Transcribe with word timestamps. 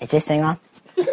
Is 0.00 0.10
this 0.10 0.24
thing 0.24 0.42
on? 0.42 0.58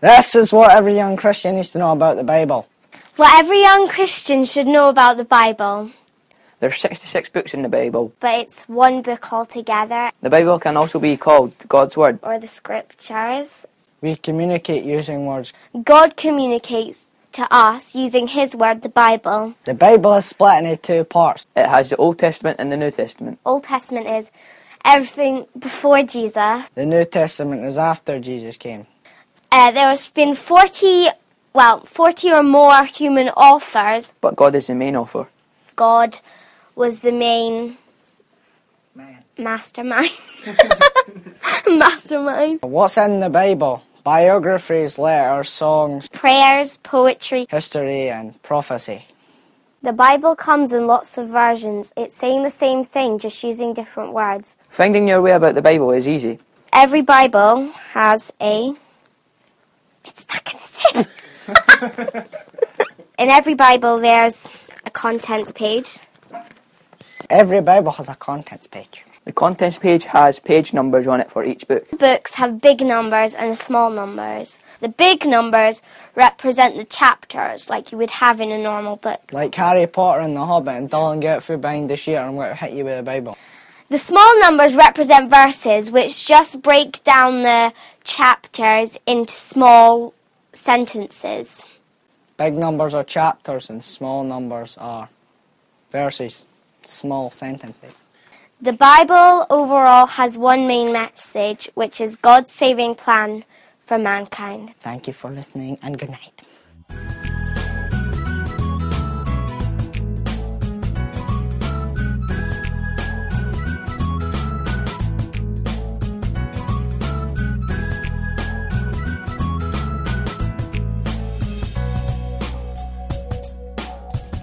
this 0.00 0.34
is 0.34 0.52
what 0.52 0.70
every 0.70 0.94
young 0.94 1.16
Christian 1.16 1.56
needs 1.56 1.70
to 1.72 1.78
know 1.78 1.92
about 1.92 2.16
the 2.16 2.24
Bible. 2.24 2.68
What 3.16 3.36
every 3.38 3.60
young 3.62 3.88
Christian 3.88 4.44
should 4.44 4.66
know 4.66 4.88
about 4.88 5.16
the 5.16 5.24
Bible, 5.24 5.90
There's 6.60 6.80
66 6.80 7.28
books 7.30 7.54
in 7.54 7.62
the 7.62 7.68
Bible. 7.68 8.12
but 8.20 8.38
it's 8.40 8.64
one 8.68 9.02
book 9.02 9.32
altogether, 9.32 10.10
The 10.22 10.30
Bible 10.30 10.58
can 10.58 10.76
also 10.76 10.98
be 10.98 11.16
called 11.16 11.52
God's 11.68 11.96
Word. 11.96 12.18
or 12.22 12.38
the 12.38 12.48
scriptures. 12.48 13.66
We 14.00 14.14
communicate 14.14 14.84
using 14.84 15.26
words. 15.26 15.52
God 15.82 16.16
communicates 16.16 17.06
to 17.32 17.46
us 17.52 17.94
using 17.94 18.28
His 18.28 18.54
word, 18.54 18.82
the 18.82 18.88
Bible. 18.88 19.54
The 19.64 19.74
Bible 19.74 20.14
is 20.14 20.26
split 20.26 20.64
into 20.64 20.76
two 20.76 21.04
parts. 21.04 21.46
It 21.56 21.66
has 21.66 21.90
the 21.90 21.96
Old 21.96 22.18
Testament 22.18 22.56
and 22.60 22.70
the 22.70 22.76
New 22.76 22.92
Testament. 22.92 23.40
Old 23.44 23.64
Testament 23.64 24.06
is 24.06 24.30
everything 24.88 25.46
before 25.58 26.02
Jesus. 26.02 26.68
The 26.74 26.86
New 26.86 27.04
Testament 27.04 27.64
is 27.64 27.76
after 27.78 28.18
Jesus 28.18 28.56
came. 28.56 28.86
Uh, 29.52 29.70
there 29.70 29.88
has 29.88 30.08
been 30.10 30.34
40, 30.34 31.08
well, 31.52 31.80
40 31.80 32.32
or 32.32 32.42
more 32.42 32.84
human 32.84 33.28
authors. 33.30 34.14
But 34.20 34.36
God 34.36 34.54
is 34.54 34.66
the 34.66 34.74
main 34.74 34.96
author. 34.96 35.28
God 35.76 36.18
was 36.74 37.02
the 37.02 37.12
main 37.12 37.76
Man. 38.94 39.18
mastermind. 39.38 40.10
mastermind. 41.68 42.60
What's 42.62 42.96
in 42.98 43.20
the 43.20 43.30
Bible? 43.30 43.82
Biographies, 44.04 44.98
letters, 44.98 45.48
songs, 45.50 46.08
Prayers, 46.08 46.78
poetry. 46.78 47.46
history, 47.50 48.08
and 48.10 48.40
prophecy. 48.42 49.04
The 49.80 49.92
Bible 49.92 50.34
comes 50.34 50.72
in 50.72 50.88
lots 50.88 51.18
of 51.18 51.28
versions. 51.28 51.92
It's 51.96 52.12
saying 52.12 52.42
the 52.42 52.50
same 52.50 52.82
thing, 52.82 53.16
just 53.16 53.44
using 53.44 53.72
different 53.72 54.12
words. 54.12 54.56
Finding 54.68 55.06
your 55.06 55.22
way 55.22 55.30
about 55.30 55.54
the 55.54 55.62
Bible 55.62 55.92
is 55.92 56.08
easy. 56.08 56.40
Every 56.72 57.00
Bible 57.00 57.68
has 57.92 58.32
a. 58.40 58.74
It's 60.04 60.22
stuck 60.22 60.52
in 60.52 60.58
the 60.60 61.04
zip. 61.94 62.34
in 63.20 63.30
every 63.30 63.54
Bible, 63.54 63.98
there's 63.98 64.48
a 64.84 64.90
contents 64.90 65.52
page. 65.52 65.98
Every 67.30 67.60
Bible 67.60 67.92
has 67.92 68.08
a 68.08 68.16
contents 68.16 68.66
page. 68.66 69.04
The 69.26 69.32
contents 69.32 69.78
page 69.78 70.04
has 70.06 70.40
page 70.40 70.72
numbers 70.72 71.06
on 71.06 71.20
it 71.20 71.30
for 71.30 71.44
each 71.44 71.68
book. 71.68 71.86
Books 71.98 72.34
have 72.34 72.60
big 72.60 72.80
numbers 72.80 73.34
and 73.34 73.56
small 73.56 73.90
numbers. 73.90 74.58
The 74.80 74.88
big 74.88 75.26
numbers 75.26 75.82
represent 76.14 76.76
the 76.76 76.84
chapters, 76.84 77.68
like 77.68 77.90
you 77.90 77.98
would 77.98 78.10
have 78.10 78.40
in 78.40 78.52
a 78.52 78.58
normal 78.58 78.96
book. 78.96 79.20
Like 79.32 79.54
Harry 79.56 79.86
Potter 79.86 80.20
and 80.20 80.36
the 80.36 80.46
Hobbit 80.46 80.74
and 80.76 80.90
Dylan 80.90 81.20
get 81.20 81.42
through 81.42 81.58
behind 81.58 81.90
the 81.90 81.96
sheet 81.96 82.16
I'm 82.16 82.36
going 82.36 82.50
to 82.50 82.54
hit 82.54 82.72
you 82.72 82.84
with 82.84 82.98
a 82.98 83.02
Bible. 83.02 83.36
The 83.88 83.98
small 83.98 84.38
numbers 84.40 84.74
represent 84.74 85.30
verses, 85.30 85.90
which 85.90 86.26
just 86.26 86.62
break 86.62 87.02
down 87.04 87.42
the 87.42 87.72
chapters 88.04 88.98
into 89.06 89.32
small 89.32 90.14
sentences. 90.52 91.64
Big 92.36 92.54
numbers 92.54 92.94
are 92.94 93.02
chapters 93.02 93.70
and 93.70 93.82
small 93.82 94.22
numbers 94.22 94.76
are 94.78 95.08
verses, 95.90 96.44
small 96.82 97.30
sentences. 97.30 98.08
The 98.60 98.72
Bible 98.72 99.46
overall 99.50 100.06
has 100.06 100.36
one 100.36 100.66
main 100.66 100.92
message, 100.92 101.70
which 101.74 102.00
is 102.00 102.14
God's 102.16 102.52
saving 102.52 102.94
plan 102.96 103.44
for 103.88 103.96
mankind. 103.96 104.74
Thank 104.80 105.06
you 105.06 105.14
for 105.14 105.30
listening 105.30 105.78
and 105.82 105.98
good 105.98 106.10
night. 106.10 106.42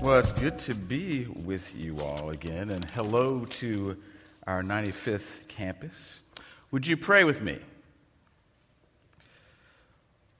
Well, 0.01 0.19
it's 0.19 0.39
good 0.39 0.57
to 0.59 0.73
be 0.73 1.25
with 1.25 1.75
you 1.75 1.99
all 1.99 2.31
again, 2.31 2.71
and 2.71 2.83
hello 2.91 3.45
to 3.45 3.95
our 4.47 4.63
95th 4.63 5.47
campus. 5.47 6.21
Would 6.71 6.87
you 6.87 6.97
pray 6.97 7.23
with 7.23 7.41
me? 7.41 7.59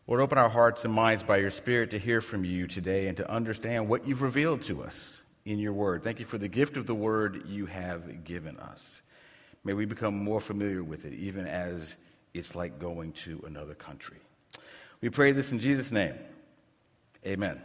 Lord, 0.07 0.21
open 0.21 0.37
our 0.37 0.49
hearts 0.49 0.85
and 0.85 0.93
minds 0.93 1.23
by 1.23 1.37
your 1.37 1.49
Spirit 1.49 1.89
to 1.89 1.97
hear 1.97 2.21
from 2.21 2.45
you 2.45 2.67
today 2.67 3.07
and 3.07 3.17
to 3.17 3.27
understand 3.29 3.89
what 3.89 4.07
you've 4.07 4.21
revealed 4.21 4.61
to 4.63 4.83
us 4.83 5.23
in 5.45 5.57
your 5.57 5.73
word. 5.73 6.03
Thank 6.03 6.19
you 6.19 6.25
for 6.25 6.37
the 6.37 6.47
gift 6.47 6.77
of 6.77 6.85
the 6.85 6.93
word 6.93 7.43
you 7.47 7.65
have 7.65 8.23
given 8.23 8.55
us. 8.57 9.01
May 9.63 9.73
we 9.73 9.85
become 9.85 10.15
more 10.15 10.39
familiar 10.39 10.83
with 10.83 11.05
it, 11.05 11.13
even 11.13 11.47
as 11.47 11.95
it's 12.35 12.53
like 12.53 12.77
going 12.77 13.13
to 13.13 13.43
another 13.47 13.73
country. 13.73 14.17
We 15.01 15.09
pray 15.09 15.31
this 15.31 15.51
in 15.51 15.59
Jesus' 15.59 15.91
name. 15.91 16.13
Amen. 17.25 17.59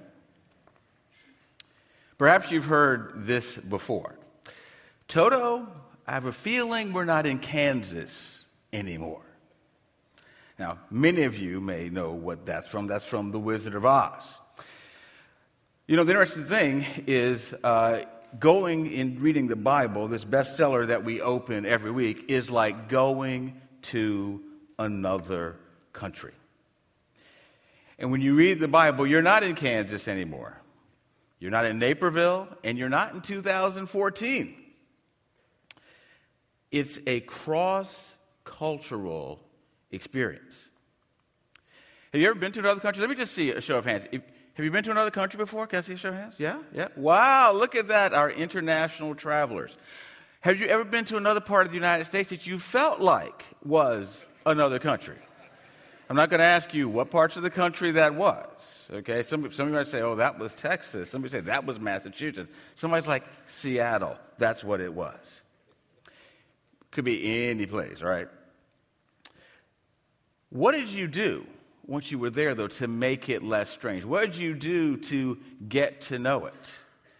Perhaps 2.16 2.50
you've 2.50 2.64
heard 2.64 3.26
this 3.26 3.58
before. 3.58 4.14
Toto, 5.08 5.68
I 6.06 6.12
have 6.12 6.24
a 6.24 6.32
feeling 6.32 6.94
we're 6.94 7.04
not 7.04 7.26
in 7.26 7.38
Kansas 7.38 8.44
anymore. 8.72 9.29
Now, 10.60 10.76
many 10.90 11.22
of 11.22 11.38
you 11.38 11.58
may 11.58 11.88
know 11.88 12.12
what 12.12 12.44
that's 12.44 12.68
from. 12.68 12.86
That's 12.86 13.06
from 13.06 13.30
The 13.30 13.38
Wizard 13.38 13.74
of 13.74 13.86
Oz. 13.86 14.38
You 15.86 15.96
know, 15.96 16.04
the 16.04 16.12
interesting 16.12 16.44
thing 16.44 16.84
is 17.06 17.54
uh, 17.64 18.02
going 18.38 18.92
and 18.94 19.18
reading 19.22 19.46
the 19.46 19.56
Bible, 19.56 20.06
this 20.06 20.22
bestseller 20.22 20.88
that 20.88 21.02
we 21.02 21.22
open 21.22 21.64
every 21.64 21.90
week, 21.90 22.26
is 22.28 22.50
like 22.50 22.90
going 22.90 23.58
to 23.84 24.42
another 24.78 25.56
country. 25.94 26.34
And 27.98 28.12
when 28.12 28.20
you 28.20 28.34
read 28.34 28.60
the 28.60 28.68
Bible, 28.68 29.06
you're 29.06 29.22
not 29.22 29.42
in 29.42 29.54
Kansas 29.54 30.08
anymore. 30.08 30.60
You're 31.38 31.50
not 31.50 31.64
in 31.64 31.78
Naperville, 31.78 32.48
and 32.62 32.76
you're 32.76 32.90
not 32.90 33.14
in 33.14 33.22
2014. 33.22 34.56
It's 36.70 36.98
a 37.06 37.20
cross 37.20 38.14
cultural 38.44 39.40
experience. 39.92 40.70
Have 42.12 42.20
you 42.20 42.28
ever 42.28 42.38
been 42.38 42.52
to 42.52 42.60
another 42.60 42.80
country? 42.80 43.00
Let 43.00 43.10
me 43.10 43.16
just 43.16 43.34
see 43.34 43.50
a 43.50 43.60
show 43.60 43.78
of 43.78 43.84
hands. 43.84 44.06
If, 44.10 44.22
have 44.54 44.64
you 44.64 44.70
been 44.70 44.84
to 44.84 44.90
another 44.90 45.10
country 45.10 45.38
before? 45.38 45.66
Can 45.66 45.78
I 45.78 45.82
see 45.82 45.92
a 45.92 45.96
show 45.96 46.08
of 46.08 46.16
hands? 46.16 46.34
Yeah? 46.38 46.58
Yeah? 46.74 46.88
Wow, 46.96 47.52
look 47.52 47.74
at 47.74 47.88
that, 47.88 48.12
our 48.12 48.30
international 48.30 49.14
travelers. 49.14 49.76
Have 50.40 50.58
you 50.58 50.66
ever 50.66 50.84
been 50.84 51.04
to 51.06 51.16
another 51.16 51.40
part 51.40 51.66
of 51.66 51.72
the 51.72 51.78
United 51.78 52.06
States 52.06 52.30
that 52.30 52.46
you 52.46 52.58
felt 52.58 53.00
like 53.00 53.44
was 53.64 54.24
another 54.46 54.78
country? 54.78 55.18
I'm 56.08 56.16
not 56.16 56.28
going 56.28 56.40
to 56.40 56.44
ask 56.44 56.74
you 56.74 56.88
what 56.88 57.08
parts 57.10 57.36
of 57.36 57.44
the 57.44 57.50
country 57.50 57.92
that 57.92 58.16
was. 58.16 58.88
Okay, 58.92 59.22
some 59.22 59.52
somebody 59.52 59.76
might 59.76 59.86
say, 59.86 60.00
"Oh, 60.00 60.16
that 60.16 60.40
was 60.40 60.56
Texas." 60.56 61.08
Somebody 61.08 61.30
say 61.30 61.40
that 61.42 61.64
was 61.64 61.78
Massachusetts. 61.78 62.50
Somebody's 62.74 63.06
like 63.06 63.22
Seattle. 63.46 64.18
That's 64.36 64.64
what 64.64 64.80
it 64.80 64.92
was. 64.92 65.42
Could 66.90 67.04
be 67.04 67.48
any 67.48 67.64
place, 67.66 68.02
right? 68.02 68.26
What 70.50 70.72
did 70.72 70.88
you 70.88 71.06
do 71.06 71.46
once 71.86 72.10
you 72.10 72.18
were 72.18 72.30
there, 72.30 72.54
though, 72.54 72.68
to 72.68 72.88
make 72.88 73.28
it 73.28 73.42
less 73.42 73.70
strange? 73.70 74.04
What 74.04 74.32
did 74.32 74.36
you 74.36 74.54
do 74.54 74.96
to 74.96 75.38
get 75.68 76.02
to 76.02 76.18
know 76.18 76.46
it? 76.46 76.74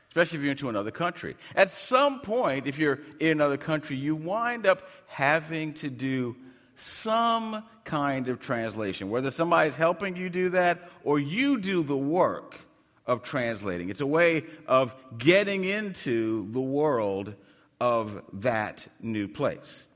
Especially 0.08 0.38
if 0.38 0.42
you're 0.42 0.50
into 0.50 0.68
another 0.68 0.90
country. 0.90 1.36
At 1.54 1.70
some 1.70 2.20
point, 2.20 2.66
if 2.66 2.78
you're 2.78 2.98
in 3.20 3.30
another 3.30 3.56
country, 3.56 3.96
you 3.96 4.16
wind 4.16 4.66
up 4.66 4.82
having 5.06 5.74
to 5.74 5.88
do 5.88 6.34
some 6.74 7.62
kind 7.84 8.28
of 8.28 8.40
translation, 8.40 9.10
whether 9.10 9.30
somebody's 9.30 9.76
helping 9.76 10.16
you 10.16 10.28
do 10.28 10.48
that 10.50 10.90
or 11.04 11.20
you 11.20 11.60
do 11.60 11.84
the 11.84 11.96
work 11.96 12.58
of 13.06 13.22
translating. 13.22 13.90
It's 13.90 14.00
a 14.00 14.06
way 14.06 14.44
of 14.66 14.94
getting 15.18 15.64
into 15.64 16.50
the 16.50 16.60
world 16.60 17.34
of 17.80 18.22
that 18.34 18.86
new 19.00 19.28
place. 19.28 19.86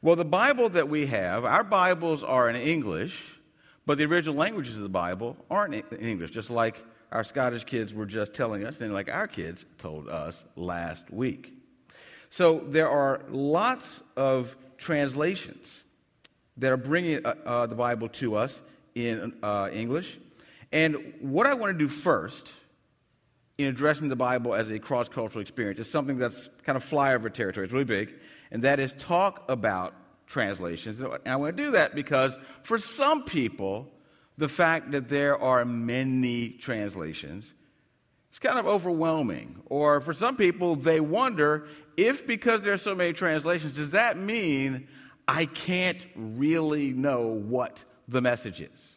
Well, 0.00 0.14
the 0.14 0.24
Bible 0.24 0.68
that 0.68 0.88
we 0.88 1.06
have, 1.06 1.44
our 1.44 1.64
Bibles 1.64 2.22
are 2.22 2.48
in 2.48 2.54
English, 2.54 3.20
but 3.84 3.98
the 3.98 4.04
original 4.04 4.36
languages 4.36 4.76
of 4.76 4.84
the 4.84 4.88
Bible 4.88 5.36
aren't 5.50 5.74
in 5.74 5.98
English, 5.98 6.30
just 6.30 6.50
like 6.50 6.84
our 7.10 7.24
Scottish 7.24 7.64
kids 7.64 7.92
were 7.92 8.06
just 8.06 8.32
telling 8.32 8.64
us, 8.64 8.80
and 8.80 8.94
like 8.94 9.10
our 9.10 9.26
kids 9.26 9.64
told 9.78 10.08
us 10.08 10.44
last 10.54 11.10
week. 11.10 11.52
So 12.30 12.60
there 12.60 12.88
are 12.88 13.22
lots 13.28 14.04
of 14.16 14.56
translations 14.76 15.82
that 16.58 16.70
are 16.70 16.76
bringing 16.76 17.26
uh, 17.26 17.34
uh, 17.44 17.66
the 17.66 17.74
Bible 17.74 18.08
to 18.08 18.36
us 18.36 18.62
in 18.94 19.34
uh, 19.42 19.68
English. 19.72 20.16
And 20.70 21.14
what 21.18 21.48
I 21.48 21.54
want 21.54 21.76
to 21.76 21.78
do 21.78 21.88
first 21.88 22.52
in 23.56 23.66
addressing 23.66 24.08
the 24.08 24.16
Bible 24.16 24.54
as 24.54 24.70
a 24.70 24.78
cross 24.78 25.08
cultural 25.08 25.42
experience 25.42 25.80
is 25.80 25.90
something 25.90 26.18
that's 26.18 26.48
kind 26.62 26.76
of 26.76 26.88
flyover 26.88 27.32
territory. 27.32 27.64
It's 27.64 27.72
really 27.72 27.84
big, 27.84 28.14
and 28.50 28.62
that 28.62 28.80
is 28.80 28.92
talk 28.94 29.44
about 29.48 29.94
translations. 30.26 31.00
And 31.00 31.18
I 31.26 31.36
want 31.36 31.56
to 31.56 31.64
do 31.64 31.70
that 31.72 31.94
because 31.94 32.36
for 32.62 32.78
some 32.78 33.24
people, 33.24 33.90
the 34.36 34.48
fact 34.48 34.92
that 34.92 35.08
there 35.08 35.40
are 35.40 35.64
many 35.64 36.50
translations 36.50 37.52
is 38.32 38.38
kind 38.38 38.58
of 38.58 38.66
overwhelming. 38.66 39.60
Or 39.66 40.00
for 40.00 40.12
some 40.12 40.36
people, 40.36 40.76
they 40.76 41.00
wonder 41.00 41.66
if 41.96 42.26
because 42.26 42.62
there 42.62 42.72
are 42.72 42.78
so 42.78 42.94
many 42.94 43.12
translations, 43.12 43.74
does 43.74 43.90
that 43.90 44.16
mean 44.16 44.88
I 45.26 45.44
can't 45.44 45.98
really 46.14 46.92
know 46.92 47.26
what 47.26 47.78
the 48.08 48.22
message 48.22 48.60
is. 48.62 48.88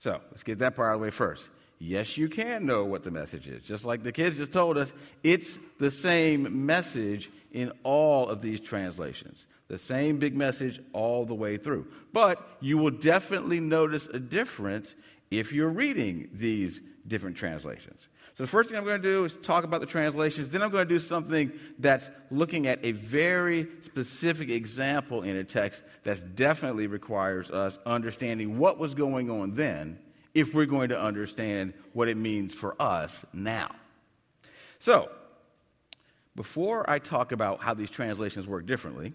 So 0.00 0.20
let's 0.30 0.42
get 0.42 0.58
that 0.58 0.74
part 0.74 0.90
out 0.90 0.94
of 0.94 1.00
the 1.00 1.04
way 1.04 1.10
first. 1.10 1.48
Yes, 1.78 2.16
you 2.16 2.28
can 2.28 2.66
know 2.66 2.84
what 2.84 3.04
the 3.04 3.12
message 3.12 3.46
is. 3.46 3.62
Just 3.62 3.84
like 3.84 4.02
the 4.02 4.10
kids 4.10 4.36
just 4.36 4.52
told 4.52 4.76
us, 4.76 4.92
it's 5.22 5.58
the 5.78 5.92
same 5.92 6.66
message 6.66 7.30
in 7.52 7.72
all 7.82 8.28
of 8.28 8.40
these 8.40 8.60
translations. 8.60 9.46
The 9.68 9.78
same 9.78 10.18
big 10.18 10.34
message 10.34 10.80
all 10.92 11.24
the 11.24 11.34
way 11.34 11.56
through. 11.56 11.86
But 12.12 12.46
you 12.60 12.78
will 12.78 12.90
definitely 12.90 13.60
notice 13.60 14.06
a 14.06 14.18
difference 14.18 14.94
if 15.30 15.52
you're 15.52 15.68
reading 15.68 16.30
these 16.32 16.80
different 17.06 17.36
translations. 17.36 18.08
So, 18.36 18.44
the 18.44 18.48
first 18.48 18.70
thing 18.70 18.78
I'm 18.78 18.84
going 18.84 19.02
to 19.02 19.08
do 19.08 19.24
is 19.24 19.36
talk 19.42 19.64
about 19.64 19.80
the 19.80 19.86
translations. 19.86 20.48
Then, 20.48 20.62
I'm 20.62 20.70
going 20.70 20.86
to 20.86 20.94
do 20.94 21.00
something 21.00 21.50
that's 21.80 22.08
looking 22.30 22.66
at 22.68 22.78
a 22.84 22.92
very 22.92 23.66
specific 23.82 24.48
example 24.48 25.22
in 25.22 25.36
a 25.36 25.44
text 25.44 25.82
that 26.04 26.36
definitely 26.36 26.86
requires 26.86 27.50
us 27.50 27.78
understanding 27.84 28.56
what 28.56 28.78
was 28.78 28.94
going 28.94 29.28
on 29.28 29.54
then 29.54 29.98
if 30.34 30.54
we're 30.54 30.66
going 30.66 30.90
to 30.90 31.00
understand 31.00 31.74
what 31.94 32.08
it 32.08 32.16
means 32.16 32.54
for 32.54 32.80
us 32.80 33.24
now. 33.32 33.74
So, 34.78 35.10
before 36.38 36.88
I 36.88 37.00
talk 37.00 37.32
about 37.32 37.58
how 37.58 37.74
these 37.74 37.90
translations 37.90 38.46
work 38.46 38.64
differently, 38.64 39.12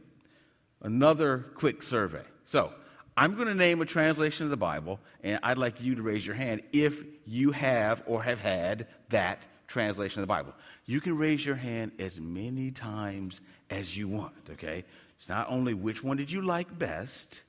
another 0.81 1.45
quick 1.55 1.81
survey. 1.81 2.23
So, 2.47 2.73
I'm 3.15 3.35
going 3.35 3.47
to 3.47 3.55
name 3.55 3.79
a 3.81 3.85
translation 3.85 4.43
of 4.43 4.49
the 4.49 4.57
Bible, 4.57 4.99
and 5.23 5.39
I'd 5.41 5.57
like 5.57 5.79
you 5.79 5.95
to 5.95 6.01
raise 6.01 6.25
your 6.25 6.35
hand 6.35 6.63
if 6.73 7.01
you 7.25 7.51
have 7.51 8.03
or 8.07 8.21
have 8.21 8.41
had 8.41 8.87
that 9.07 9.41
translation 9.67 10.19
of 10.19 10.23
the 10.23 10.33
Bible. 10.33 10.53
You 10.85 10.99
can 10.99 11.17
raise 11.17 11.45
your 11.45 11.55
hand 11.55 11.93
as 11.97 12.19
many 12.19 12.71
times 12.71 13.39
as 13.69 13.95
you 13.95 14.09
want, 14.09 14.33
okay? 14.51 14.83
It's 15.17 15.29
not 15.29 15.49
only 15.49 15.73
which 15.73 16.03
one 16.03 16.17
did 16.17 16.29
you 16.29 16.41
like 16.41 16.77
best, 16.77 17.43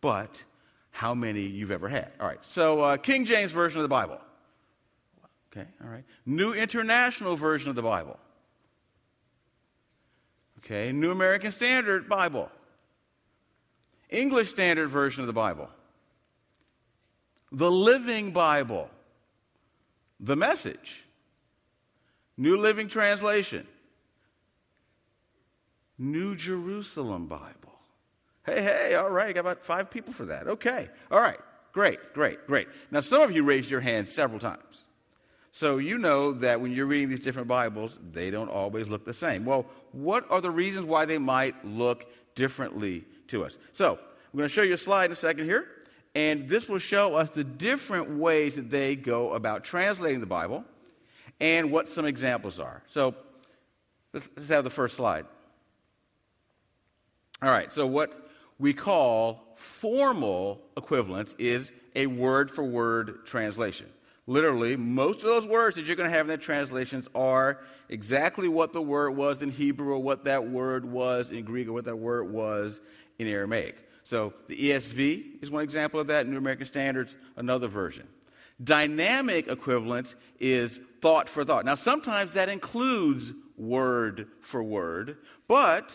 but 0.00 0.40
how 0.92 1.16
many 1.16 1.40
you've 1.40 1.72
ever 1.72 1.88
had. 1.88 2.12
All 2.20 2.28
right, 2.28 2.38
so 2.42 2.80
uh, 2.80 2.96
King 2.96 3.24
James 3.24 3.50
Version 3.50 3.80
of 3.80 3.82
the 3.82 3.88
Bible. 3.88 4.20
Okay, 5.50 5.66
all 5.82 5.90
right. 5.90 6.04
New 6.26 6.52
International 6.52 7.34
Version 7.34 7.70
of 7.70 7.74
the 7.74 7.82
Bible. 7.82 8.20
Okay, 10.66 10.90
New 10.90 11.12
American 11.12 11.52
Standard 11.52 12.08
Bible. 12.08 12.50
English 14.10 14.50
Standard 14.50 14.88
Version 14.88 15.22
of 15.22 15.28
the 15.28 15.32
Bible, 15.32 15.68
the 17.52 17.70
Living 17.70 18.32
Bible, 18.32 18.90
the 20.18 20.36
Message, 20.36 21.04
New 22.36 22.56
Living 22.56 22.88
Translation, 22.88 23.66
New 25.98 26.34
Jerusalem 26.34 27.26
Bible. 27.26 27.78
Hey, 28.44 28.62
hey, 28.62 28.94
all 28.94 29.10
right, 29.10 29.34
got 29.34 29.40
about 29.40 29.64
five 29.64 29.90
people 29.90 30.12
for 30.12 30.26
that. 30.26 30.46
Okay, 30.46 30.88
all 31.10 31.20
right, 31.20 31.38
great, 31.72 31.98
great, 32.12 32.44
great. 32.46 32.68
Now, 32.90 33.00
some 33.00 33.22
of 33.22 33.30
you 33.30 33.44
raised 33.44 33.70
your 33.70 33.80
hand 33.80 34.08
several 34.08 34.40
times. 34.40 34.82
So 35.56 35.78
you 35.78 35.96
know 35.96 36.32
that 36.32 36.60
when 36.60 36.72
you're 36.72 36.84
reading 36.84 37.08
these 37.08 37.24
different 37.24 37.48
Bibles, 37.48 37.98
they 38.12 38.30
don't 38.30 38.50
always 38.50 38.88
look 38.88 39.06
the 39.06 39.14
same. 39.14 39.46
Well, 39.46 39.64
what 39.92 40.30
are 40.30 40.42
the 40.42 40.50
reasons 40.50 40.84
why 40.84 41.06
they 41.06 41.16
might 41.16 41.64
look 41.64 42.04
differently 42.36 43.04
to 43.28 43.44
us. 43.44 43.58
So 43.72 43.94
I'm 43.94 44.36
going 44.36 44.48
to 44.48 44.54
show 44.54 44.62
you 44.62 44.74
a 44.74 44.78
slide 44.78 45.06
in 45.06 45.12
a 45.12 45.16
second 45.16 45.46
here, 45.46 45.66
and 46.14 46.48
this 46.48 46.68
will 46.68 46.78
show 46.78 47.16
us 47.16 47.30
the 47.30 47.42
different 47.42 48.18
ways 48.18 48.54
that 48.54 48.70
they 48.70 48.94
go 48.94 49.32
about 49.32 49.64
translating 49.64 50.20
the 50.20 50.26
Bible 50.26 50.64
and 51.40 51.72
what 51.72 51.88
some 51.88 52.06
examples 52.06 52.60
are. 52.60 52.82
So 52.88 53.14
let's, 54.12 54.48
have 54.48 54.62
the 54.62 54.70
first 54.70 54.96
slide. 54.96 55.26
All 57.42 57.50
right, 57.50 57.72
so 57.72 57.86
what 57.86 58.30
we 58.58 58.72
call 58.72 59.54
formal 59.56 60.60
equivalence 60.76 61.34
is 61.38 61.70
a 61.94 62.06
word 62.06 62.50
for 62.50 62.62
word 62.62 63.26
translation. 63.26 63.86
Literally, 64.26 64.76
most 64.76 65.18
of 65.18 65.26
those 65.26 65.46
words 65.46 65.76
that 65.76 65.86
you're 65.86 65.96
going 65.96 66.10
to 66.10 66.16
have 66.16 66.26
in 66.26 66.30
the 66.30 66.36
translations 66.36 67.06
are 67.14 67.60
exactly 67.88 68.48
what 68.48 68.72
the 68.72 68.82
word 68.82 69.10
was 69.10 69.40
in 69.40 69.50
Hebrew 69.50 69.92
or 69.92 70.02
what 70.02 70.24
that 70.24 70.48
word 70.48 70.84
was 70.84 71.30
in 71.30 71.44
Greek 71.44 71.68
or 71.68 71.72
what 71.72 71.84
that 71.84 71.96
word 71.96 72.30
was 72.30 72.80
in 73.18 73.28
Aramaic. 73.28 73.76
So 74.02 74.34
the 74.48 74.56
ESV 74.56 75.42
is 75.42 75.50
one 75.50 75.62
example 75.62 76.00
of 76.00 76.08
that, 76.08 76.26
New 76.26 76.38
American 76.38 76.66
Standards, 76.66 77.14
another 77.36 77.68
version. 77.68 78.06
Dynamic 78.62 79.48
equivalence 79.48 80.16
is 80.40 80.80
thought 81.00 81.28
for 81.28 81.44
thought. 81.44 81.64
Now, 81.64 81.74
sometimes 81.74 82.32
that 82.32 82.48
includes 82.48 83.32
word 83.56 84.28
for 84.40 84.62
word, 84.62 85.18
but 85.46 85.90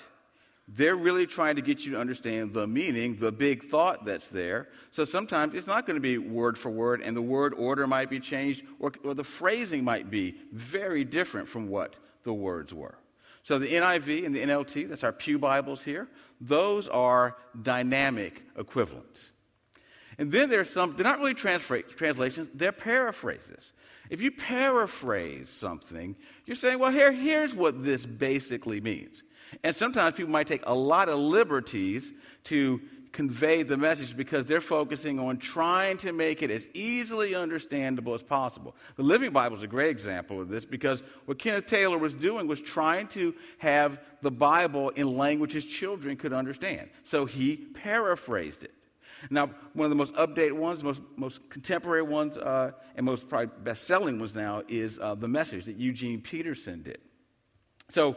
they're 0.73 0.95
really 0.95 1.27
trying 1.27 1.55
to 1.57 1.61
get 1.61 1.85
you 1.85 1.91
to 1.91 1.99
understand 1.99 2.53
the 2.53 2.65
meaning, 2.65 3.17
the 3.17 3.31
big 3.31 3.65
thought 3.65 4.05
that's 4.05 4.27
there. 4.29 4.69
So 4.91 5.03
sometimes 5.03 5.53
it's 5.53 5.67
not 5.67 5.85
going 5.85 5.95
to 5.95 6.01
be 6.01 6.17
word 6.17 6.57
for 6.57 6.69
word, 6.69 7.01
and 7.01 7.15
the 7.15 7.21
word 7.21 7.53
order 7.55 7.85
might 7.87 8.09
be 8.09 8.19
changed, 8.19 8.63
or, 8.79 8.93
or 9.03 9.13
the 9.13 9.23
phrasing 9.23 9.83
might 9.83 10.09
be 10.09 10.35
very 10.53 11.03
different 11.03 11.47
from 11.47 11.67
what 11.67 11.95
the 12.23 12.33
words 12.33 12.73
were. 12.73 12.97
So 13.43 13.59
the 13.59 13.73
NIV 13.73 14.25
and 14.25 14.35
the 14.35 14.41
NLT, 14.43 14.87
that's 14.87 15.03
our 15.03 15.11
Pew 15.11 15.39
Bibles 15.39 15.81
here, 15.81 16.07
those 16.39 16.87
are 16.87 17.35
dynamic 17.61 18.43
equivalents. 18.57 19.31
And 20.17 20.31
then 20.31 20.49
there's 20.49 20.69
some, 20.69 20.95
they're 20.95 21.03
not 21.03 21.19
really 21.19 21.33
translations, 21.33 22.49
they're 22.53 22.71
paraphrases. 22.71 23.73
If 24.09 24.21
you 24.21 24.31
paraphrase 24.31 25.49
something, 25.49 26.15
you're 26.45 26.55
saying, 26.55 26.79
well, 26.79 26.91
here, 26.91 27.11
here's 27.11 27.55
what 27.55 27.83
this 27.83 28.05
basically 28.05 28.79
means. 28.79 29.23
And 29.63 29.75
sometimes 29.75 30.15
people 30.15 30.31
might 30.31 30.47
take 30.47 30.63
a 30.65 30.73
lot 30.73 31.09
of 31.09 31.19
liberties 31.19 32.11
to 32.45 32.81
convey 33.11 33.63
the 33.63 33.77
message 33.77 34.15
because 34.15 34.45
they're 34.45 34.61
focusing 34.61 35.19
on 35.19 35.37
trying 35.37 35.97
to 35.97 36.11
make 36.11 36.41
it 36.41 36.49
as 36.49 36.67
easily 36.73 37.35
understandable 37.35 38.13
as 38.13 38.23
possible. 38.23 38.75
The 38.95 39.03
Living 39.03 39.31
Bible 39.31 39.57
is 39.57 39.63
a 39.63 39.67
great 39.67 39.89
example 39.89 40.41
of 40.41 40.49
this 40.49 40.65
because 40.65 41.03
what 41.25 41.37
Kenneth 41.37 41.67
Taylor 41.67 41.97
was 41.97 42.13
doing 42.13 42.47
was 42.47 42.61
trying 42.61 43.07
to 43.09 43.35
have 43.57 43.99
the 44.21 44.31
Bible 44.31 44.89
in 44.89 45.17
language 45.17 45.51
his 45.51 45.65
children 45.65 46.15
could 46.15 46.33
understand. 46.33 46.89
So 47.03 47.25
he 47.25 47.57
paraphrased 47.57 48.63
it. 48.63 48.73
Now, 49.29 49.51
one 49.73 49.85
of 49.85 49.89
the 49.91 49.95
most 49.95 50.15
updated 50.15 50.53
ones, 50.53 50.83
most, 50.83 51.01
most 51.15 51.47
contemporary 51.49 52.01
ones, 52.01 52.37
uh, 52.37 52.71
and 52.95 53.05
most 53.05 53.29
probably 53.29 53.51
best 53.63 53.83
selling 53.83 54.19
ones 54.19 54.33
now 54.33 54.63
is 54.67 54.97
uh, 54.99 55.13
The 55.13 55.27
Message 55.27 55.65
that 55.65 55.75
Eugene 55.75 56.21
Peterson 56.21 56.81
did. 56.81 56.99
So 57.89 58.15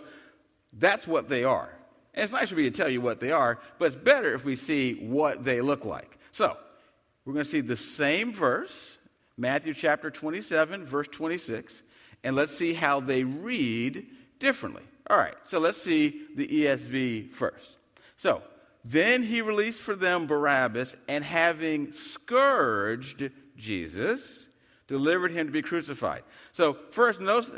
that's 0.78 1.06
what 1.06 1.28
they 1.28 1.44
are. 1.44 1.70
And 2.14 2.24
it's 2.24 2.32
nice 2.32 2.50
for 2.50 2.56
me 2.56 2.64
to 2.64 2.70
tell 2.70 2.88
you 2.88 3.00
what 3.00 3.20
they 3.20 3.32
are, 3.32 3.58
but 3.78 3.86
it's 3.86 3.96
better 3.96 4.34
if 4.34 4.44
we 4.44 4.56
see 4.56 4.94
what 4.94 5.44
they 5.44 5.60
look 5.60 5.84
like. 5.84 6.18
So, 6.32 6.56
we're 7.24 7.32
going 7.32 7.44
to 7.44 7.50
see 7.50 7.60
the 7.60 7.76
same 7.76 8.32
verse, 8.32 8.98
Matthew 9.36 9.74
chapter 9.74 10.10
27, 10.10 10.84
verse 10.84 11.08
26, 11.08 11.82
and 12.22 12.36
let's 12.36 12.56
see 12.56 12.74
how 12.74 13.00
they 13.00 13.24
read 13.24 14.06
differently. 14.38 14.82
All 15.08 15.16
right, 15.16 15.34
so 15.44 15.58
let's 15.58 15.80
see 15.80 16.26
the 16.36 16.46
ESV 16.46 17.30
first. 17.30 17.76
So, 18.16 18.42
then 18.84 19.22
he 19.22 19.40
released 19.40 19.80
for 19.80 19.96
them 19.96 20.26
Barabbas, 20.26 20.96
and 21.08 21.24
having 21.24 21.92
scourged 21.92 23.30
Jesus, 23.56 24.46
delivered 24.86 25.32
him 25.32 25.46
to 25.46 25.52
be 25.52 25.62
crucified. 25.62 26.22
So, 26.52 26.76
first, 26.90 27.20
notice 27.20 27.50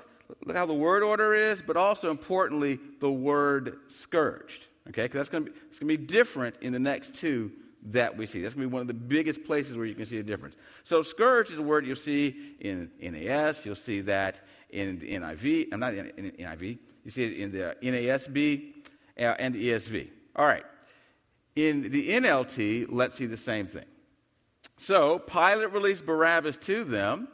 how 0.52 0.66
the 0.66 0.75
word 0.75 1.02
order 1.02 1.35
is, 1.35 1.62
but 1.62 1.76
also 1.76 2.11
importantly, 2.11 2.78
the 3.00 3.11
word 3.11 3.78
scourged. 3.88 4.66
Okay, 4.88 5.02
because 5.04 5.18
that's 5.18 5.28
going 5.28 5.47
to 5.47 5.50
be 5.50 5.59
it's 5.68 5.78
going 5.78 5.88
to 5.88 5.99
be 5.99 6.06
different 6.06 6.56
in 6.61 6.73
the 6.73 6.78
next 6.78 7.14
two 7.14 7.50
that 7.90 8.16
we 8.16 8.26
see. 8.26 8.40
That's 8.40 8.54
going 8.54 8.64
to 8.64 8.68
be 8.68 8.73
one 8.73 8.83
of 8.83 8.88
the 8.88 8.95
biggest 8.95 9.45
places 9.45 9.76
where 9.76 9.87
you 9.87 9.95
can 9.95 10.06
see 10.06 10.18
a 10.18 10.23
difference. 10.23 10.56
So, 10.85 11.02
scourge 11.02 11.50
is 11.50 11.59
a 11.59 11.62
word 11.62 11.87
you'll 11.87 11.97
see 11.97 12.56
in 12.61 12.90
NAS. 13.00 13.64
You'll 13.64 13.75
see 13.75 14.00
that 14.02 14.40
in 14.71 14.99
the 14.99 15.12
NIV. 15.12 15.68
I'm 15.73 15.80
not 15.80 15.95
in, 15.95 16.11
in 16.16 16.30
NIV. 16.33 16.78
You 17.04 17.11
see 17.11 17.25
it 17.25 17.33
in 17.38 17.52
the 17.52 17.76
NASB 17.83 18.75
uh, 19.18 19.23
and 19.38 19.54
the 19.54 19.68
ESV. 19.71 20.09
All 20.35 20.47
right. 20.47 20.64
In 21.54 21.90
the 21.90 22.11
NLT, 22.11 22.87
let's 22.90 23.16
see 23.16 23.26
the 23.26 23.37
same 23.37 23.66
thing. 23.66 23.87
So, 24.76 25.18
Pilate 25.21 25.73
released 25.73 26.04
Barabbas 26.04 26.59
to 26.59 26.85
them. 26.85 27.28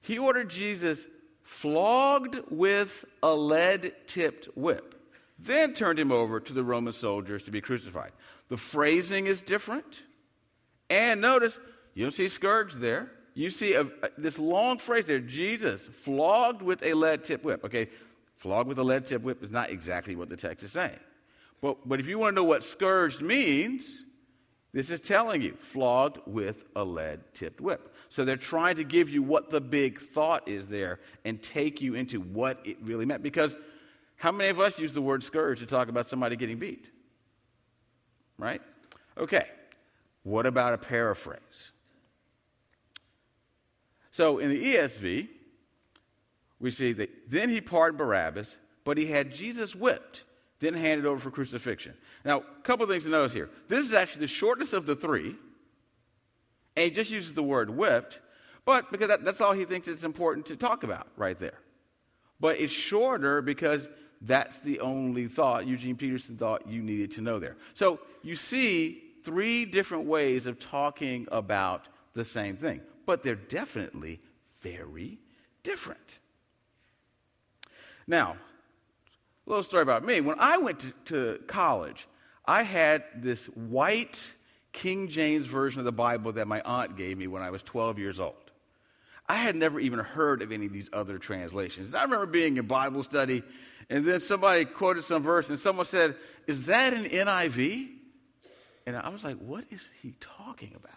He 0.00 0.18
ordered 0.18 0.50
Jesus 0.50 1.06
flogged 1.46 2.40
with 2.50 3.04
a 3.22 3.32
lead 3.32 3.94
tipped 4.08 4.46
whip, 4.56 5.00
then 5.38 5.72
turned 5.72 5.98
him 5.98 6.10
over 6.10 6.40
to 6.40 6.52
the 6.52 6.64
Roman 6.64 6.92
soldiers 6.92 7.44
to 7.44 7.52
be 7.52 7.60
crucified. 7.60 8.10
The 8.48 8.56
phrasing 8.56 9.28
is 9.28 9.42
different. 9.42 10.02
And 10.90 11.20
notice, 11.20 11.60
you 11.94 12.04
don't 12.04 12.12
see 12.12 12.28
scourge 12.28 12.74
there. 12.74 13.12
You 13.34 13.50
see 13.50 13.74
a, 13.74 13.86
this 14.18 14.38
long 14.38 14.78
phrase 14.78 15.04
there 15.04 15.20
Jesus 15.20 15.86
flogged 15.86 16.62
with 16.62 16.82
a 16.82 16.94
lead 16.94 17.22
tipped 17.22 17.44
whip. 17.44 17.64
Okay, 17.64 17.90
flogged 18.38 18.68
with 18.68 18.78
a 18.78 18.84
lead 18.84 19.06
tipped 19.06 19.24
whip 19.24 19.42
is 19.42 19.50
not 19.50 19.70
exactly 19.70 20.16
what 20.16 20.28
the 20.28 20.36
text 20.36 20.64
is 20.64 20.72
saying. 20.72 20.98
But, 21.60 21.88
but 21.88 22.00
if 22.00 22.08
you 22.08 22.18
want 22.18 22.34
to 22.34 22.42
know 22.42 22.44
what 22.44 22.64
scourged 22.64 23.22
means, 23.22 24.02
this 24.72 24.90
is 24.90 25.00
telling 25.00 25.42
you 25.42 25.54
flogged 25.60 26.18
with 26.26 26.64
a 26.74 26.84
lead 26.84 27.20
tipped 27.34 27.60
whip. 27.60 27.94
So 28.16 28.24
they're 28.24 28.38
trying 28.38 28.76
to 28.76 28.84
give 28.84 29.10
you 29.10 29.22
what 29.22 29.50
the 29.50 29.60
big 29.60 30.00
thought 30.00 30.48
is 30.48 30.66
there 30.66 31.00
and 31.26 31.42
take 31.42 31.82
you 31.82 31.94
into 31.96 32.18
what 32.18 32.58
it 32.64 32.78
really 32.80 33.04
meant. 33.04 33.22
Because 33.22 33.54
how 34.16 34.32
many 34.32 34.48
of 34.48 34.58
us 34.58 34.78
use 34.78 34.94
the 34.94 35.02
word 35.02 35.22
scourge 35.22 35.58
to 35.58 35.66
talk 35.66 35.90
about 35.90 36.08
somebody 36.08 36.34
getting 36.34 36.58
beat? 36.58 36.86
right? 38.38 38.62
Okay, 39.18 39.46
what 40.22 40.46
about 40.46 40.72
a 40.72 40.78
paraphrase? 40.78 41.72
So 44.12 44.38
in 44.38 44.48
the 44.48 44.64
ESV, 44.64 45.28
we 46.58 46.70
see 46.70 46.94
that 46.94 47.10
then 47.28 47.50
he 47.50 47.60
pardoned 47.60 47.98
Barabbas, 47.98 48.56
but 48.84 48.96
he 48.96 49.04
had 49.04 49.30
Jesus 49.30 49.74
whipped, 49.74 50.24
then 50.60 50.72
handed 50.72 51.04
over 51.04 51.20
for 51.20 51.30
crucifixion. 51.30 51.92
Now, 52.24 52.38
a 52.38 52.62
couple 52.62 52.86
things 52.86 53.04
to 53.04 53.10
notice 53.10 53.34
here. 53.34 53.50
This 53.68 53.84
is 53.84 53.92
actually 53.92 54.20
the 54.20 54.28
shortest 54.28 54.72
of 54.72 54.86
the 54.86 54.96
three, 54.96 55.36
and 56.76 56.84
he 56.84 56.90
just 56.90 57.10
uses 57.10 57.34
the 57.34 57.42
word 57.42 57.70
whipped, 57.70 58.20
but 58.64 58.92
because 58.92 59.08
that, 59.08 59.24
that's 59.24 59.40
all 59.40 59.52
he 59.52 59.64
thinks 59.64 59.88
it's 59.88 60.04
important 60.04 60.46
to 60.46 60.56
talk 60.56 60.84
about 60.84 61.08
right 61.16 61.38
there. 61.38 61.58
But 62.38 62.60
it's 62.60 62.72
shorter 62.72 63.40
because 63.40 63.88
that's 64.20 64.58
the 64.58 64.80
only 64.80 65.26
thought 65.28 65.66
Eugene 65.66 65.96
Peterson 65.96 66.36
thought 66.36 66.68
you 66.68 66.82
needed 66.82 67.12
to 67.12 67.20
know 67.22 67.38
there. 67.38 67.56
So 67.74 68.00
you 68.22 68.36
see 68.36 69.02
three 69.24 69.64
different 69.64 70.04
ways 70.04 70.46
of 70.46 70.58
talking 70.58 71.26
about 71.32 71.88
the 72.14 72.24
same 72.24 72.56
thing, 72.56 72.80
but 73.06 73.22
they're 73.22 73.34
definitely 73.34 74.20
very 74.60 75.18
different. 75.62 76.18
Now, 78.06 78.36
a 79.46 79.50
little 79.50 79.64
story 79.64 79.82
about 79.82 80.04
me. 80.04 80.20
When 80.20 80.38
I 80.38 80.58
went 80.58 80.80
to, 80.80 80.92
to 81.06 81.42
college, 81.46 82.08
I 82.46 82.62
had 82.62 83.04
this 83.16 83.46
white 83.46 84.34
King 84.76 85.08
James 85.08 85.46
version 85.46 85.80
of 85.80 85.86
the 85.86 85.92
Bible 85.92 86.32
that 86.32 86.46
my 86.46 86.60
aunt 86.60 86.98
gave 86.98 87.16
me 87.16 87.26
when 87.26 87.42
I 87.42 87.50
was 87.50 87.62
12 87.62 87.98
years 87.98 88.20
old. 88.20 88.34
I 89.26 89.34
had 89.34 89.56
never 89.56 89.80
even 89.80 89.98
heard 89.98 90.42
of 90.42 90.52
any 90.52 90.66
of 90.66 90.72
these 90.72 90.90
other 90.92 91.18
translations. 91.18 91.94
I 91.94 92.02
remember 92.02 92.26
being 92.26 92.58
in 92.58 92.66
Bible 92.66 93.02
study, 93.02 93.42
and 93.88 94.04
then 94.04 94.20
somebody 94.20 94.66
quoted 94.66 95.04
some 95.04 95.22
verse, 95.22 95.48
and 95.48 95.58
someone 95.58 95.86
said, 95.86 96.14
Is 96.46 96.66
that 96.66 96.92
an 96.92 97.06
NIV? 97.06 97.88
And 98.86 98.96
I 98.96 99.08
was 99.08 99.24
like, 99.24 99.38
What 99.38 99.64
is 99.70 99.88
he 100.02 100.14
talking 100.20 100.72
about? 100.76 100.92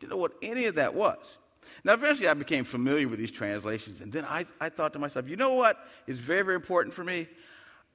Didn't 0.00 0.10
know 0.10 0.18
what 0.18 0.32
any 0.42 0.66
of 0.66 0.74
that 0.74 0.92
was. 0.92 1.38
Now, 1.84 1.92
eventually, 1.94 2.28
I 2.28 2.34
became 2.34 2.64
familiar 2.64 3.06
with 3.06 3.20
these 3.20 3.30
translations, 3.30 4.00
and 4.00 4.12
then 4.12 4.24
I, 4.24 4.46
I 4.60 4.68
thought 4.68 4.92
to 4.94 4.98
myself, 4.98 5.28
you 5.28 5.36
know 5.36 5.54
what 5.54 5.78
is 6.08 6.18
very, 6.18 6.42
very 6.42 6.56
important 6.56 6.92
for 6.92 7.04
me? 7.04 7.28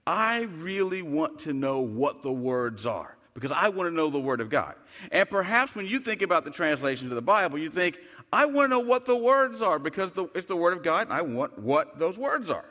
I 0.07 0.43
really 0.43 1.01
want 1.01 1.39
to 1.39 1.53
know 1.53 1.81
what 1.81 2.23
the 2.23 2.31
words 2.31 2.85
are 2.85 3.17
because 3.33 3.51
I 3.51 3.69
want 3.69 3.89
to 3.89 3.95
know 3.95 4.09
the 4.09 4.19
Word 4.19 4.41
of 4.41 4.49
God. 4.49 4.75
And 5.11 5.29
perhaps 5.29 5.75
when 5.75 5.85
you 5.85 5.99
think 5.99 6.21
about 6.21 6.43
the 6.45 6.51
translation 6.51 7.07
of 7.07 7.15
the 7.15 7.21
Bible, 7.21 7.57
you 7.57 7.69
think, 7.69 7.97
I 8.33 8.45
want 8.45 8.65
to 8.65 8.67
know 8.69 8.79
what 8.79 9.05
the 9.05 9.15
words 9.15 9.61
are 9.61 9.79
because 9.79 10.11
the, 10.11 10.25
it's 10.35 10.47
the 10.47 10.55
Word 10.55 10.73
of 10.73 10.83
God 10.83 11.03
and 11.03 11.13
I 11.13 11.21
want 11.21 11.57
what 11.57 11.97
those 11.97 12.17
words 12.17 12.49
are. 12.49 12.65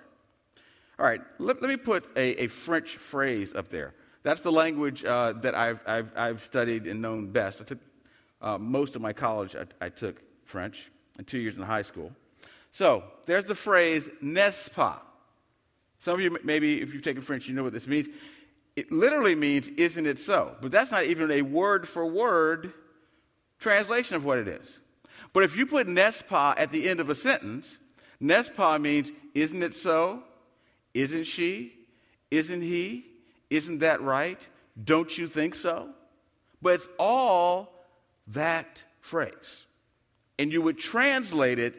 All 0.99 1.07
right, 1.07 1.21
let, 1.39 1.63
let 1.63 1.69
me 1.69 1.79
put 1.79 2.05
a, 2.15 2.45
a, 2.45 2.47
French 2.47 2.97
phrase 2.97 3.55
up 3.55 3.71
there. 3.71 3.95
That's 4.23 4.43
the 4.43 4.53
language 4.53 5.03
uh, 5.03 5.33
that 5.41 5.55
I've, 5.55 5.81
I've, 5.87 6.13
I've, 6.15 6.45
studied 6.45 6.87
and 6.87 7.01
known 7.01 7.29
best. 7.29 7.63
I 7.63 7.65
took, 7.65 7.79
uh, 8.43 8.59
most 8.59 8.97
of 8.97 9.03
my 9.03 9.15
college, 9.15 9.57
I, 9.57 9.65
I, 9.87 9.89
took 9.89 10.21
French 10.45 10.91
and 11.17 11.27
two 11.27 11.39
years 11.39 11.57
in 11.57 11.63
high 11.63 11.81
school. 11.81 12.13
So 12.73 13.03
there's 13.25 13.47
the 13.47 13.55
phrase 13.55 14.11
n'est-ce 14.21 14.69
pas. 14.69 14.99
Some 16.01 16.15
of 16.15 16.21
you, 16.21 16.37
maybe 16.45 16.83
if 16.83 16.93
you've 16.93 17.03
taken 17.03 17.23
French, 17.23 17.49
you 17.49 17.55
know 17.55 17.63
what 17.65 17.73
this 17.73 17.87
means. 17.87 18.09
It 18.77 18.93
literally 18.93 19.35
means, 19.35 19.69
isn't 19.69 20.07
it 20.07 20.19
so? 20.19 20.57
But 20.61 20.71
that's 20.71 20.91
not 20.91 21.05
even 21.05 21.31
a 21.31 21.43
word 21.43 21.89
for 21.89 22.07
word 22.07 22.73
translation 23.59 24.17
of 24.17 24.25
what 24.25 24.39
it 24.39 24.49
is. 24.49 24.81
But 25.33 25.45
if 25.45 25.57
you 25.57 25.67
put 25.67 25.87
n'est-ce 25.87 26.23
at 26.31 26.73
the 26.73 26.89
end 26.89 27.01
of 27.01 27.11
a 27.11 27.15
sentence, 27.15 27.79
n'est-ce 28.21 28.79
means, 28.81 29.13
isn't 29.35 29.63
it 29.63 29.75
so? 29.75 30.23
Isn't 30.95 31.25
she? 31.25 31.75
Isn't 32.31 32.63
he? 32.63 33.07
Isn't 33.51 33.81
that 33.81 34.01
right? 34.01 34.39
Don't 34.83 35.17
you 35.17 35.27
think 35.27 35.55
so? 35.55 35.91
But 36.63 36.75
it's 36.75 36.89
all 36.99 37.73
that 38.29 38.83
phrase. 39.01 39.67
And 40.39 40.53
you 40.53 40.63
would 40.63 40.79
translate 40.79 41.59
it 41.59 41.75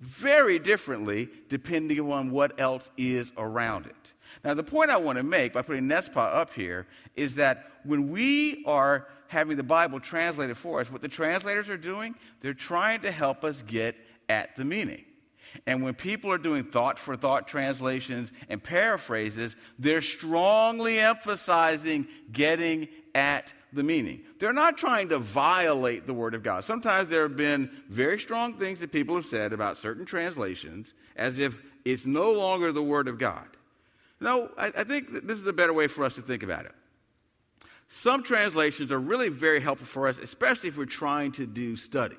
very 0.00 0.58
differently 0.58 1.28
depending 1.48 2.00
on 2.12 2.30
what 2.30 2.60
else 2.60 2.90
is 2.96 3.32
around 3.36 3.86
it. 3.86 4.05
Now, 4.46 4.54
the 4.54 4.62
point 4.62 4.92
I 4.92 4.96
want 4.96 5.16
to 5.18 5.24
make 5.24 5.54
by 5.54 5.62
putting 5.62 5.88
n'est-ce 5.88 6.08
up 6.14 6.54
here 6.54 6.86
is 7.16 7.34
that 7.34 7.68
when 7.82 8.10
we 8.10 8.62
are 8.64 9.08
having 9.26 9.56
the 9.56 9.64
Bible 9.64 9.98
translated 9.98 10.56
for 10.56 10.80
us, 10.80 10.88
what 10.88 11.02
the 11.02 11.08
translators 11.08 11.68
are 11.68 11.76
doing, 11.76 12.14
they're 12.42 12.54
trying 12.54 13.00
to 13.00 13.10
help 13.10 13.42
us 13.42 13.62
get 13.62 13.96
at 14.28 14.54
the 14.54 14.64
meaning. 14.64 15.04
And 15.66 15.82
when 15.82 15.94
people 15.94 16.30
are 16.30 16.38
doing 16.38 16.62
thought 16.62 16.96
for 16.96 17.16
thought 17.16 17.48
translations 17.48 18.30
and 18.48 18.62
paraphrases, 18.62 19.56
they're 19.80 20.00
strongly 20.00 21.00
emphasizing 21.00 22.06
getting 22.30 22.86
at 23.16 23.52
the 23.72 23.82
meaning. 23.82 24.20
They're 24.38 24.52
not 24.52 24.78
trying 24.78 25.08
to 25.08 25.18
violate 25.18 26.06
the 26.06 26.14
Word 26.14 26.36
of 26.36 26.44
God. 26.44 26.62
Sometimes 26.62 27.08
there 27.08 27.22
have 27.22 27.36
been 27.36 27.68
very 27.88 28.20
strong 28.20 28.54
things 28.54 28.78
that 28.78 28.92
people 28.92 29.16
have 29.16 29.26
said 29.26 29.52
about 29.52 29.76
certain 29.76 30.06
translations 30.06 30.94
as 31.16 31.40
if 31.40 31.60
it's 31.84 32.06
no 32.06 32.30
longer 32.30 32.70
the 32.70 32.80
Word 32.80 33.08
of 33.08 33.18
God. 33.18 33.48
No, 34.20 34.50
I, 34.56 34.66
I 34.66 34.84
think 34.84 35.26
this 35.26 35.38
is 35.38 35.46
a 35.46 35.52
better 35.52 35.72
way 35.72 35.86
for 35.88 36.04
us 36.04 36.14
to 36.14 36.22
think 36.22 36.42
about 36.42 36.64
it. 36.64 36.72
Some 37.88 38.22
translations 38.22 38.90
are 38.90 38.98
really 38.98 39.28
very 39.28 39.60
helpful 39.60 39.86
for 39.86 40.08
us, 40.08 40.18
especially 40.18 40.68
if 40.68 40.76
we're 40.76 40.86
trying 40.86 41.32
to 41.32 41.46
do 41.46 41.76
study. 41.76 42.16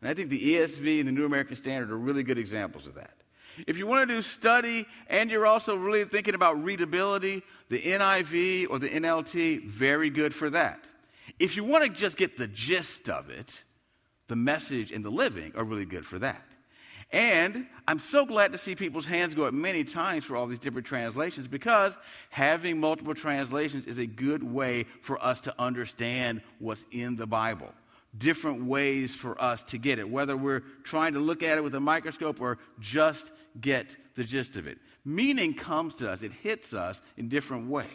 And 0.00 0.08
I 0.08 0.14
think 0.14 0.30
the 0.30 0.54
ESV 0.54 1.00
and 1.00 1.08
the 1.08 1.12
New 1.12 1.26
American 1.26 1.56
Standard 1.56 1.90
are 1.90 1.98
really 1.98 2.22
good 2.22 2.38
examples 2.38 2.86
of 2.86 2.94
that. 2.94 3.12
If 3.66 3.76
you 3.76 3.86
want 3.86 4.08
to 4.08 4.14
do 4.14 4.22
study 4.22 4.86
and 5.08 5.30
you're 5.30 5.46
also 5.46 5.76
really 5.76 6.04
thinking 6.04 6.34
about 6.34 6.62
readability, 6.62 7.42
the 7.68 7.80
NIV 7.80 8.68
or 8.70 8.78
the 8.78 8.88
NLT, 8.88 9.66
very 9.66 10.08
good 10.08 10.34
for 10.34 10.48
that. 10.50 10.80
If 11.38 11.56
you 11.56 11.64
want 11.64 11.84
to 11.84 11.90
just 11.90 12.16
get 12.16 12.38
the 12.38 12.46
gist 12.46 13.08
of 13.08 13.28
it, 13.28 13.64
the 14.28 14.36
message 14.36 14.92
and 14.92 15.04
the 15.04 15.10
living 15.10 15.52
are 15.56 15.64
really 15.64 15.84
good 15.84 16.06
for 16.06 16.18
that. 16.20 16.44
And 17.12 17.66
I'm 17.88 17.98
so 17.98 18.24
glad 18.24 18.52
to 18.52 18.58
see 18.58 18.76
people's 18.76 19.06
hands 19.06 19.34
go 19.34 19.44
up 19.44 19.54
many 19.54 19.82
times 19.82 20.24
for 20.24 20.36
all 20.36 20.46
these 20.46 20.60
different 20.60 20.86
translations 20.86 21.48
because 21.48 21.96
having 22.28 22.78
multiple 22.78 23.14
translations 23.14 23.86
is 23.86 23.98
a 23.98 24.06
good 24.06 24.44
way 24.44 24.84
for 25.02 25.22
us 25.24 25.40
to 25.42 25.54
understand 25.58 26.40
what's 26.60 26.86
in 26.92 27.16
the 27.16 27.26
Bible. 27.26 27.68
Different 28.16 28.64
ways 28.64 29.14
for 29.14 29.40
us 29.42 29.62
to 29.64 29.78
get 29.78 29.98
it, 29.98 30.08
whether 30.08 30.36
we're 30.36 30.62
trying 30.84 31.14
to 31.14 31.20
look 31.20 31.42
at 31.42 31.58
it 31.58 31.64
with 31.64 31.74
a 31.74 31.80
microscope 31.80 32.40
or 32.40 32.58
just 32.78 33.30
get 33.60 33.96
the 34.14 34.22
gist 34.22 34.56
of 34.56 34.68
it. 34.68 34.78
Meaning 35.04 35.54
comes 35.54 35.94
to 35.96 36.10
us, 36.10 36.22
it 36.22 36.32
hits 36.32 36.74
us 36.74 37.02
in 37.16 37.28
different 37.28 37.68
ways. 37.68 37.88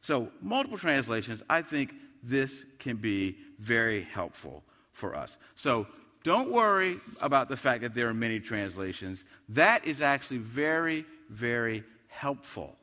So, 0.00 0.30
multiple 0.40 0.78
translations, 0.78 1.42
I 1.48 1.62
think 1.62 1.94
this 2.22 2.66
can 2.78 2.96
be 2.96 3.36
very 3.58 4.02
helpful 4.02 4.64
for 4.92 5.14
us. 5.14 5.38
So, 5.54 5.86
don't 6.22 6.50
worry 6.50 6.98
about 7.20 7.48
the 7.48 7.56
fact 7.56 7.82
that 7.82 7.94
there 7.94 8.08
are 8.08 8.14
many 8.14 8.40
translations. 8.40 9.24
That 9.50 9.84
is 9.84 10.00
actually 10.00 10.38
very, 10.38 11.04
very 11.28 11.84
helpful 12.08 12.76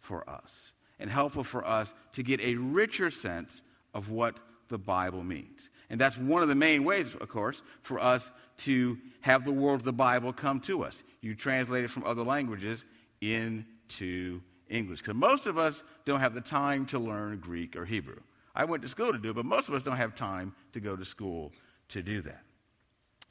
for 0.00 0.28
us 0.28 0.72
and 0.98 1.10
helpful 1.10 1.44
for 1.44 1.66
us 1.66 1.94
to 2.12 2.22
get 2.22 2.40
a 2.40 2.54
richer 2.54 3.10
sense 3.10 3.62
of 3.94 4.10
what 4.10 4.36
the 4.68 4.78
Bible 4.78 5.22
means. 5.22 5.70
And 5.90 6.00
that's 6.00 6.16
one 6.16 6.42
of 6.42 6.48
the 6.48 6.54
main 6.54 6.84
ways, 6.84 7.08
of 7.20 7.28
course, 7.28 7.62
for 7.82 8.00
us 8.00 8.30
to 8.58 8.96
have 9.20 9.44
the 9.44 9.52
world 9.52 9.80
of 9.80 9.84
the 9.84 9.92
Bible 9.92 10.32
come 10.32 10.60
to 10.60 10.84
us. 10.84 11.02
You 11.20 11.34
translate 11.34 11.84
it 11.84 11.90
from 11.90 12.04
other 12.04 12.22
languages 12.22 12.84
into 13.20 14.40
English. 14.68 15.00
Because 15.00 15.14
most 15.14 15.46
of 15.46 15.58
us 15.58 15.82
don't 16.04 16.20
have 16.20 16.34
the 16.34 16.40
time 16.40 16.86
to 16.86 16.98
learn 16.98 17.38
Greek 17.38 17.76
or 17.76 17.84
Hebrew. 17.84 18.20
I 18.54 18.64
went 18.64 18.82
to 18.82 18.88
school 18.88 19.12
to 19.12 19.18
do 19.18 19.30
it, 19.30 19.34
but 19.34 19.44
most 19.44 19.68
of 19.68 19.74
us 19.74 19.82
don't 19.82 19.96
have 19.96 20.14
time 20.14 20.54
to 20.72 20.80
go 20.80 20.96
to 20.96 21.04
school 21.04 21.52
to 21.88 22.02
do 22.02 22.22
that. 22.22 22.42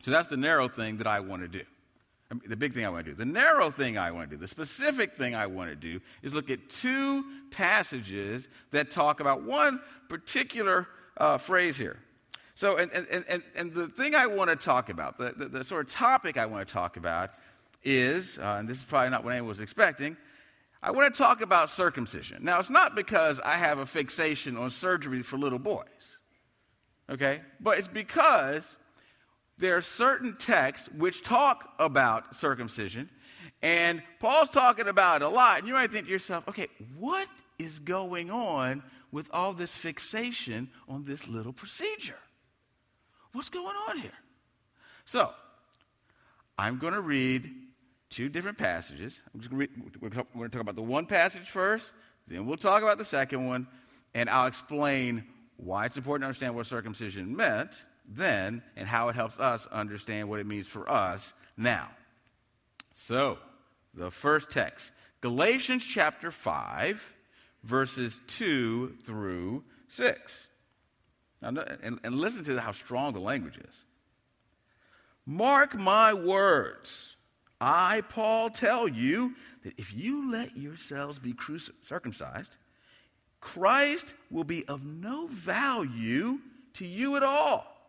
So 0.03 0.11
that's 0.11 0.29
the 0.29 0.37
narrow 0.37 0.67
thing 0.67 0.97
that 0.97 1.07
I 1.07 1.19
want 1.19 1.41
to 1.43 1.47
do. 1.47 1.63
I 2.29 2.33
mean, 2.33 2.43
the 2.47 2.55
big 2.55 2.73
thing 2.73 2.85
I 2.85 2.89
want 2.89 3.05
to 3.05 3.11
do. 3.11 3.17
The 3.17 3.25
narrow 3.25 3.69
thing 3.69 3.97
I 3.97 4.11
want 4.11 4.29
to 4.29 4.35
do, 4.35 4.39
the 4.39 4.47
specific 4.47 5.17
thing 5.17 5.35
I 5.35 5.47
want 5.47 5.69
to 5.69 5.75
do, 5.75 5.99
is 6.23 6.33
look 6.33 6.49
at 6.49 6.69
two 6.69 7.25
passages 7.51 8.47
that 8.71 8.89
talk 8.89 9.19
about 9.19 9.43
one 9.43 9.81
particular 10.07 10.87
uh, 11.17 11.37
phrase 11.37 11.77
here. 11.77 11.99
So, 12.55 12.77
and, 12.77 12.91
and, 12.91 13.25
and, 13.27 13.43
and 13.55 13.73
the 13.73 13.89
thing 13.89 14.15
I 14.15 14.27
want 14.27 14.49
to 14.49 14.55
talk 14.55 14.89
about, 14.89 15.17
the, 15.17 15.33
the, 15.35 15.45
the 15.47 15.63
sort 15.63 15.85
of 15.85 15.91
topic 15.91 16.37
I 16.37 16.45
want 16.45 16.65
to 16.65 16.73
talk 16.73 16.95
about 16.95 17.31
is, 17.83 18.37
uh, 18.37 18.57
and 18.59 18.69
this 18.69 18.77
is 18.77 18.83
probably 18.83 19.09
not 19.09 19.23
what 19.23 19.31
anyone 19.31 19.49
was 19.49 19.61
expecting, 19.61 20.15
I 20.83 20.91
want 20.91 21.13
to 21.13 21.17
talk 21.21 21.41
about 21.41 21.69
circumcision. 21.69 22.43
Now, 22.43 22.59
it's 22.59 22.69
not 22.69 22.95
because 22.95 23.39
I 23.39 23.53
have 23.53 23.79
a 23.79 23.85
fixation 23.85 24.57
on 24.57 24.69
surgery 24.69 25.21
for 25.21 25.37
little 25.37 25.59
boys, 25.59 26.17
okay? 27.09 27.41
But 27.59 27.77
it's 27.77 27.87
because 27.87 28.77
there 29.61 29.77
are 29.77 29.81
certain 29.81 30.35
texts 30.35 30.89
which 30.97 31.23
talk 31.23 31.73
about 31.79 32.35
circumcision, 32.35 33.09
and 33.61 34.01
Paul's 34.19 34.49
talking 34.49 34.87
about 34.87 35.21
it 35.21 35.25
a 35.25 35.29
lot. 35.29 35.59
And 35.59 35.67
you 35.67 35.73
might 35.73 35.91
think 35.91 36.07
to 36.07 36.11
yourself, 36.11 36.47
okay, 36.47 36.67
what 36.97 37.27
is 37.59 37.79
going 37.79 38.31
on 38.31 38.81
with 39.11 39.29
all 39.31 39.53
this 39.53 39.75
fixation 39.75 40.69
on 40.89 41.05
this 41.05 41.27
little 41.27 41.53
procedure? 41.53 42.17
What's 43.33 43.49
going 43.49 43.75
on 43.87 43.99
here? 43.99 44.11
So, 45.05 45.29
I'm 46.57 46.79
going 46.79 46.93
to 46.93 47.01
read 47.01 47.49
two 48.09 48.29
different 48.29 48.57
passages. 48.57 49.21
Read, 49.51 49.69
we're 50.01 50.09
going 50.09 50.25
to 50.25 50.49
talk 50.49 50.61
about 50.61 50.75
the 50.75 50.81
one 50.81 51.05
passage 51.05 51.49
first, 51.49 51.93
then 52.27 52.45
we'll 52.45 52.57
talk 52.57 52.81
about 52.81 52.97
the 52.97 53.05
second 53.05 53.47
one, 53.47 53.67
And 54.15 54.29
I'll 54.29 54.47
explain 54.47 55.23
why 55.57 55.85
it's 55.85 55.97
important 55.97 56.23
to 56.23 56.27
understand 56.27 56.55
what 56.55 56.65
circumcision 56.65 57.35
meant 57.35 57.85
then 58.07 58.61
and 58.75 58.87
how 58.87 59.09
it 59.09 59.15
helps 59.15 59.39
us 59.39 59.67
understand 59.71 60.29
what 60.29 60.39
it 60.39 60.45
means 60.45 60.67
for 60.67 60.89
us 60.89 61.33
now. 61.57 61.89
So, 62.93 63.37
the 63.93 64.11
first 64.11 64.51
text 64.51 64.91
Galatians 65.21 65.85
chapter 65.85 66.31
5, 66.31 67.13
verses 67.63 68.19
2 68.27 68.97
through 69.05 69.63
6. 69.87 70.47
Now, 71.41 71.63
and, 71.81 71.99
and 72.03 72.15
listen 72.15 72.43
to 72.45 72.59
how 72.59 72.71
strong 72.71 73.13
the 73.13 73.19
language 73.19 73.57
is. 73.57 73.85
Mark 75.25 75.75
my 75.75 76.13
words. 76.13 77.15
I, 77.59 78.01
Paul, 78.09 78.49
tell 78.49 78.87
you 78.87 79.35
that 79.63 79.77
if 79.77 79.93
you 79.93 80.31
let 80.31 80.57
yourselves 80.57 81.19
be 81.19 81.35
circumcised, 81.83 82.55
Christ 83.39 84.13
will 84.31 84.43
be 84.43 84.67
of 84.67 84.85
no 84.85 85.27
value 85.27 86.39
to 86.73 86.87
you 86.87 87.15
at 87.17 87.23
all. 87.23 87.80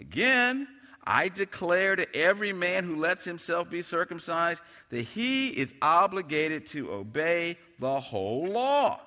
Again, 0.00 0.66
I 1.04 1.28
declare 1.28 1.96
to 1.96 2.16
every 2.16 2.52
man 2.52 2.84
who 2.84 2.96
lets 2.96 3.24
himself 3.24 3.68
be 3.68 3.82
circumcised 3.82 4.62
that 4.90 5.02
he 5.02 5.48
is 5.48 5.74
obligated 5.82 6.66
to 6.68 6.92
obey 6.92 7.58
the 7.80 8.00
whole 8.00 8.46
law. 8.46 9.00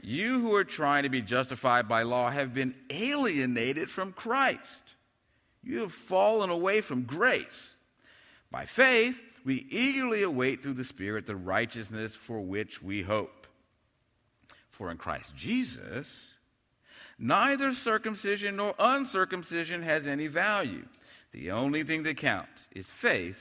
You 0.00 0.40
who 0.40 0.54
are 0.54 0.64
trying 0.64 1.02
to 1.02 1.08
be 1.08 1.20
justified 1.20 1.88
by 1.88 2.02
law 2.02 2.30
have 2.30 2.54
been 2.54 2.74
alienated 2.90 3.90
from 3.90 4.12
Christ. 4.12 4.82
You 5.62 5.80
have 5.80 5.92
fallen 5.92 6.50
away 6.50 6.80
from 6.80 7.02
grace. 7.02 7.74
By 8.50 8.64
faith, 8.64 9.20
we 9.44 9.66
eagerly 9.70 10.22
await 10.22 10.62
through 10.62 10.74
the 10.74 10.84
Spirit 10.84 11.26
the 11.26 11.36
righteousness 11.36 12.14
for 12.14 12.40
which 12.40 12.82
we 12.82 13.02
hope. 13.02 13.46
For 14.70 14.90
in 14.90 14.96
Christ 14.96 15.34
Jesus, 15.34 16.34
Neither 17.18 17.74
circumcision 17.74 18.56
nor 18.56 18.74
uncircumcision 18.78 19.82
has 19.82 20.06
any 20.06 20.28
value. 20.28 20.84
The 21.32 21.50
only 21.50 21.82
thing 21.82 22.04
that 22.04 22.16
counts 22.16 22.68
is 22.72 22.86
faith 22.88 23.40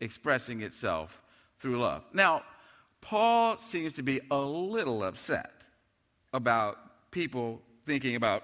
expressing 0.00 0.60
itself 0.62 1.22
through 1.58 1.80
love. 1.80 2.04
Now, 2.12 2.42
Paul 3.00 3.56
seems 3.58 3.94
to 3.94 4.02
be 4.02 4.20
a 4.30 4.38
little 4.38 5.02
upset 5.02 5.52
about 6.32 7.10
people 7.10 7.62
thinking 7.86 8.16
about 8.16 8.42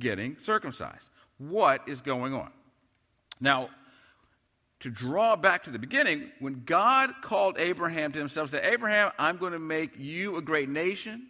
getting 0.00 0.38
circumcised. 0.38 1.06
What 1.38 1.88
is 1.88 2.00
going 2.00 2.34
on? 2.34 2.50
Now, 3.40 3.70
to 4.80 4.90
draw 4.90 5.36
back 5.36 5.64
to 5.64 5.70
the 5.70 5.78
beginning, 5.78 6.30
when 6.40 6.62
God 6.64 7.12
called 7.22 7.58
Abraham 7.58 8.12
to 8.12 8.18
himself, 8.18 8.50
said, 8.50 8.64
Abraham, 8.64 9.12
I'm 9.18 9.36
going 9.36 9.52
to 9.52 9.58
make 9.58 9.96
you 9.96 10.36
a 10.36 10.42
great 10.42 10.68
nation, 10.68 11.28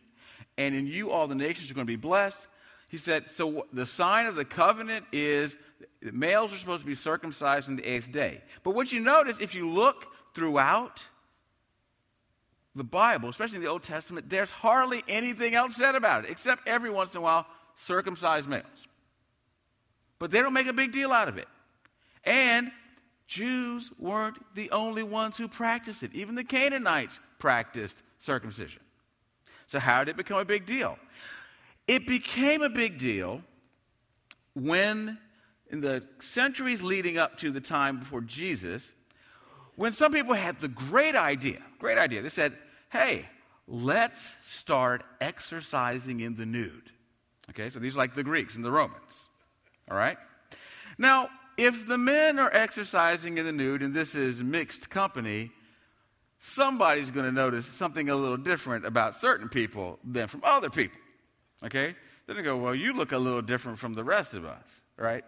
and 0.56 0.75
in 0.75 0.87
you 0.87 1.11
all 1.11 1.26
the 1.26 1.34
nations 1.34 1.70
are 1.70 1.75
going 1.75 1.87
to 1.87 1.92
be 1.92 1.96
blessed. 1.96 2.46
He 2.92 2.99
said, 2.99 3.30
So 3.30 3.66
the 3.72 3.87
sign 3.87 4.26
of 4.26 4.37
the 4.37 4.44
covenant 4.44 5.06
is 5.12 5.56
males 6.02 6.52
are 6.52 6.58
supposed 6.58 6.82
to 6.82 6.87
be 6.87 6.94
circumcised 6.94 7.66
on 7.70 7.76
the 7.76 7.84
eighth 7.87 8.12
day. 8.12 8.42
But 8.62 8.75
what 8.75 8.92
you 8.92 9.00
notice, 9.00 9.38
if 9.40 9.54
you 9.54 9.70
look 9.70 10.04
throughout 10.34 11.02
the 12.76 12.84
Bible, 12.84 13.30
especially 13.30 13.56
in 13.56 13.62
the 13.62 13.70
Old 13.70 13.82
Testament, 13.82 14.28
there's 14.28 14.50
hardly 14.50 15.02
anything 15.08 15.54
else 15.54 15.76
said 15.76 15.94
about 15.94 16.26
it, 16.26 16.30
except 16.30 16.68
every 16.68 16.90
once 16.90 17.12
in 17.14 17.18
a 17.18 17.20
while, 17.22 17.46
circumcised 17.76 18.46
males. 18.46 18.66
But 20.18 20.30
they 20.30 20.42
don't 20.42 20.52
make 20.52 20.66
a 20.66 20.75
big 20.75 20.92
deal 20.92 21.12
out 21.12 21.28
of 21.28 21.38
it. 21.38 21.49
And 22.25 22.70
Jews 23.26 23.90
weren't 23.99 24.37
the 24.54 24.70
only 24.70 25.02
ones 25.02 25.38
who 25.38 25.49
practiced 25.49 26.02
it. 26.02 26.12
Even 26.12 26.34
the 26.34 26.44
Canaanites 26.44 27.20
practiced 27.38 27.96
circumcision. 28.18 28.82
So, 29.66 29.78
how 29.78 30.04
did 30.04 30.11
it 30.11 30.16
become 30.18 30.40
a 30.40 30.44
big 30.44 30.66
deal? 30.66 30.99
It 31.92 32.06
became 32.06 32.62
a 32.62 32.70
big 32.70 32.96
deal 32.96 33.42
when, 34.54 35.18
in 35.69 35.82
the 35.82 36.02
centuries 36.21 36.82
leading 36.82 37.19
up 37.19 37.36
to 37.40 37.50
the 37.50 37.60
time 37.60 37.99
before 37.99 38.23
Jesus, 38.23 38.95
when 39.76 39.93
some 39.93 40.10
people 40.10 40.32
had 40.32 40.58
the 40.58 40.69
great 40.69 41.14
idea, 41.14 41.58
great 41.78 41.99
idea. 41.99 42.23
They 42.23 42.30
said, 42.30 42.56
hey, 42.90 43.28
let's 43.69 44.34
start 44.43 45.04
exercising 45.21 46.21
in 46.21 46.34
the 46.34 46.47
nude. 46.47 46.90
Okay, 47.50 47.69
so 47.69 47.78
these 47.78 47.95
are 47.95 47.99
like 47.99 48.14
the 48.14 48.25
Greeks 48.25 48.56
and 48.56 48.64
the 48.64 48.73
Romans. 48.73 49.26
All 49.90 49.97
right? 49.99 50.17
Now, 50.97 51.28
if 51.58 51.86
the 51.86 51.99
men 51.99 52.38
are 52.38 52.50
exercising 52.54 53.36
in 53.36 53.45
the 53.45 53.52
nude 53.52 53.82
and 53.82 53.93
this 53.93 54.14
is 54.14 54.43
mixed 54.43 54.88
company, 54.88 55.50
somebody's 56.38 57.10
going 57.10 57.26
to 57.26 57.32
notice 57.32 57.67
something 57.67 58.08
a 58.08 58.17
little 58.17 58.38
different 58.38 58.86
about 58.86 59.17
certain 59.17 59.50
people 59.50 59.99
than 60.02 60.26
from 60.26 60.40
other 60.43 60.71
people. 60.71 60.97
Okay? 61.64 61.94
Then 62.26 62.36
they 62.36 62.42
go, 62.42 62.56
well, 62.56 62.75
you 62.75 62.92
look 62.92 63.12
a 63.12 63.18
little 63.18 63.42
different 63.42 63.78
from 63.78 63.94
the 63.94 64.04
rest 64.04 64.34
of 64.34 64.44
us, 64.44 64.82
right? 64.96 65.25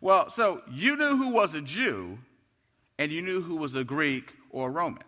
Well, 0.00 0.30
so 0.30 0.62
you 0.70 0.96
knew 0.96 1.16
who 1.16 1.30
was 1.30 1.54
a 1.54 1.60
Jew 1.60 2.18
and 2.98 3.12
you 3.12 3.22
knew 3.22 3.40
who 3.40 3.56
was 3.56 3.74
a 3.74 3.84
Greek 3.84 4.32
or 4.50 4.68
a 4.68 4.70
Roman. 4.70 5.04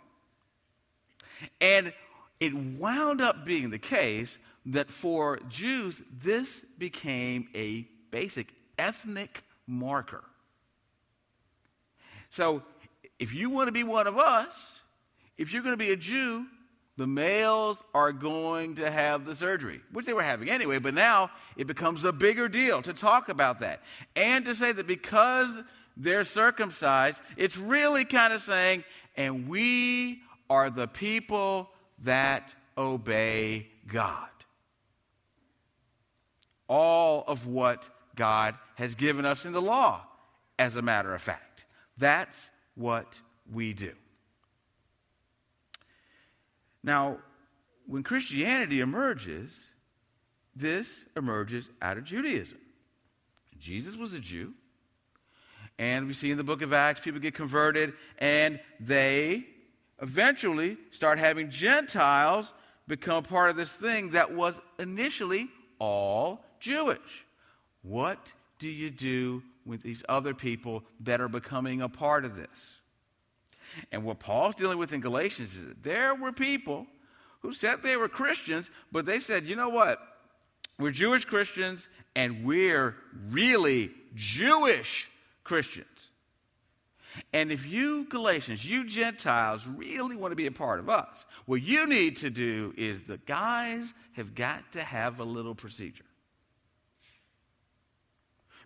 And 1.61 1.93
it 2.41 2.55
wound 2.55 3.21
up 3.21 3.45
being 3.45 3.71
the 3.71 3.79
case 3.79 4.39
that 4.67 4.91
for 4.91 5.39
Jews, 5.49 6.03
this 6.21 6.65
became 6.79 7.49
a 7.55 7.87
basic 8.11 8.49
ethnic 8.79 9.43
marker. 9.67 10.25
So 12.31 12.63
if 13.19 13.33
you 13.33 13.51
want 13.51 13.69
to 13.69 13.73
be 13.73 13.85
one 13.85 14.07
of 14.07 14.19
us, 14.19 14.81
if 15.37 15.53
you're 15.53 15.63
going 15.63 15.73
to 15.73 15.77
be 15.77 15.93
a 15.93 15.97
Jew, 15.97 16.47
the 16.97 17.07
males 17.07 17.83
are 17.93 18.13
going 18.13 18.77
to 18.77 18.91
have 18.91 19.25
the 19.25 19.35
surgery, 19.35 19.81
which 19.93 20.07
they 20.07 20.13
were 20.13 20.23
having 20.23 20.49
anyway, 20.49 20.79
but 20.79 20.95
now 20.95 21.31
it 21.57 21.67
becomes 21.67 22.05
a 22.05 22.13
bigger 22.13 22.49
deal 22.49 22.83
to 22.83 22.93
talk 22.93 23.29
about 23.29 23.61
that. 23.61 23.83
And 24.15 24.45
to 24.45 24.55
say 24.55 24.71
that 24.73 24.87
because 24.87 25.51
they're 25.97 26.25
circumcised, 26.25 27.21
it's 27.37 27.57
really 27.57 28.05
kind 28.05 28.33
of 28.33 28.43
saying, 28.43 28.85
and 29.17 29.49
we 29.49 30.21
are 30.49 30.71
the 30.71 30.87
people 30.87 31.71
that 32.05 32.55
obey 32.79 33.69
God. 33.89 34.29
All 36.69 37.25
of 37.27 37.47
what 37.47 37.89
God 38.15 38.57
has 38.77 38.95
given 38.95 39.27
us 39.27 39.45
in 39.45 39.53
the 39.53 39.61
law, 39.61 40.07
as 40.59 40.77
a 40.77 40.83
matter 40.83 41.13
of 41.15 41.21
fact. 41.21 41.65
That's 41.99 42.51
what 42.77 43.21
we 43.53 43.73
do. 43.73 43.93
Now, 46.85 47.19
when 47.87 48.03
Christianity 48.03 48.81
emerges, 48.81 49.73
this 50.55 51.05
emerges 51.17 51.71
out 51.83 51.97
of 51.97 52.05
Judaism. 52.05 52.59
Jesus 53.59 53.97
was 53.97 54.13
a 54.13 54.21
Jew. 54.21 54.53
And 55.79 56.07
we 56.07 56.13
see 56.13 56.31
in 56.31 56.37
the 56.37 56.45
book 56.45 56.63
of 56.63 56.73
Acts, 56.73 57.01
people 57.01 57.21
get 57.21 57.35
converted, 57.35 57.95
and 58.19 58.61
they 58.79 59.47
eventually 60.01 60.77
start 60.91 61.19
having 61.19 61.51
Gentiles 61.51 62.53
become 62.87 63.17
a 63.17 63.23
part 63.23 63.51
of 63.51 63.57
this 63.57 63.73
thing 63.73 64.11
that 64.11 64.35
was 64.35 64.61
initially 64.79 65.49
all 65.79 66.45
Jewish. 66.61 67.25
What 67.83 68.33
do 68.59 68.69
you 68.69 68.91
do 68.91 69.43
with 69.65 69.83
these 69.83 70.05
other 70.09 70.35
people 70.35 70.85
that 71.01 71.21
are 71.21 71.29
becoming 71.29 71.81
a 71.81 71.89
part 71.89 72.25
of 72.25 72.37
this? 72.37 72.81
And 73.93 74.05
what 74.05 74.19
Paul's 74.19 74.55
dealing 74.55 74.79
with 74.79 74.93
in 74.93 75.01
Galatians 75.01 75.57
is 75.57 75.75
there 75.83 76.15
were 76.15 76.33
people 76.33 76.87
who 77.41 77.53
said 77.53 77.83
they 77.83 77.97
were 77.97 78.09
Christians, 78.09 78.71
but 78.91 79.07
they 79.07 79.21
said, 79.21 79.47
you 79.47 79.57
know 79.57 79.69
what? 79.69 80.01
We're 80.79 80.91
Jewish 80.91 81.25
Christians 81.25 81.89
and 82.17 82.45
we're 82.45 82.97
really 83.31 83.91
Jewish 84.15 85.11
Christians. 85.45 85.87
And 87.33 87.53
if 87.53 87.67
you 87.67 88.07
Galatians, 88.09 88.69
you 88.69 88.85
Gentiles, 88.85 89.67
really 89.69 90.17
want 90.17 90.33
to 90.33 90.37
be 90.37 90.47
a 90.47 90.53
part 90.53 90.81
of 90.81 90.89
us, 90.89 91.25
what 91.47 91.63
you 91.63 91.87
need 91.87 92.17
to 92.17 92.31
do 92.31 92.75
is 92.77 93.03
the 93.03 93.19
guys 93.19 93.95
have 94.15 94.35
got 94.35 94.73
to 94.73 94.83
have 94.83 95.21
a 95.21 95.25
little 95.25 95.55
procedure. 95.55 96.05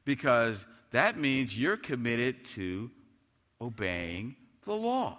Because 0.05 0.65
that 0.93 1.19
means 1.19 1.59
you're 1.59 1.77
committed 1.77 2.45
to 2.47 2.91
obeying 3.61 4.37
the 4.69 4.77
law. 4.77 5.19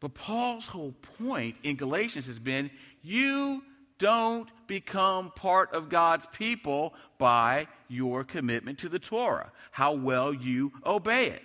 But 0.00 0.14
Paul's 0.14 0.66
whole 0.66 0.94
point 1.18 1.56
in 1.62 1.76
Galatians 1.76 2.26
has 2.26 2.38
been 2.38 2.70
you 3.02 3.62
don't 3.98 4.48
become 4.66 5.30
part 5.30 5.72
of 5.72 5.88
God's 5.88 6.26
people 6.32 6.94
by 7.18 7.68
your 7.88 8.24
commitment 8.24 8.78
to 8.80 8.88
the 8.88 8.98
Torah, 8.98 9.52
how 9.70 9.92
well 9.92 10.34
you 10.34 10.72
obey 10.84 11.28
it. 11.28 11.42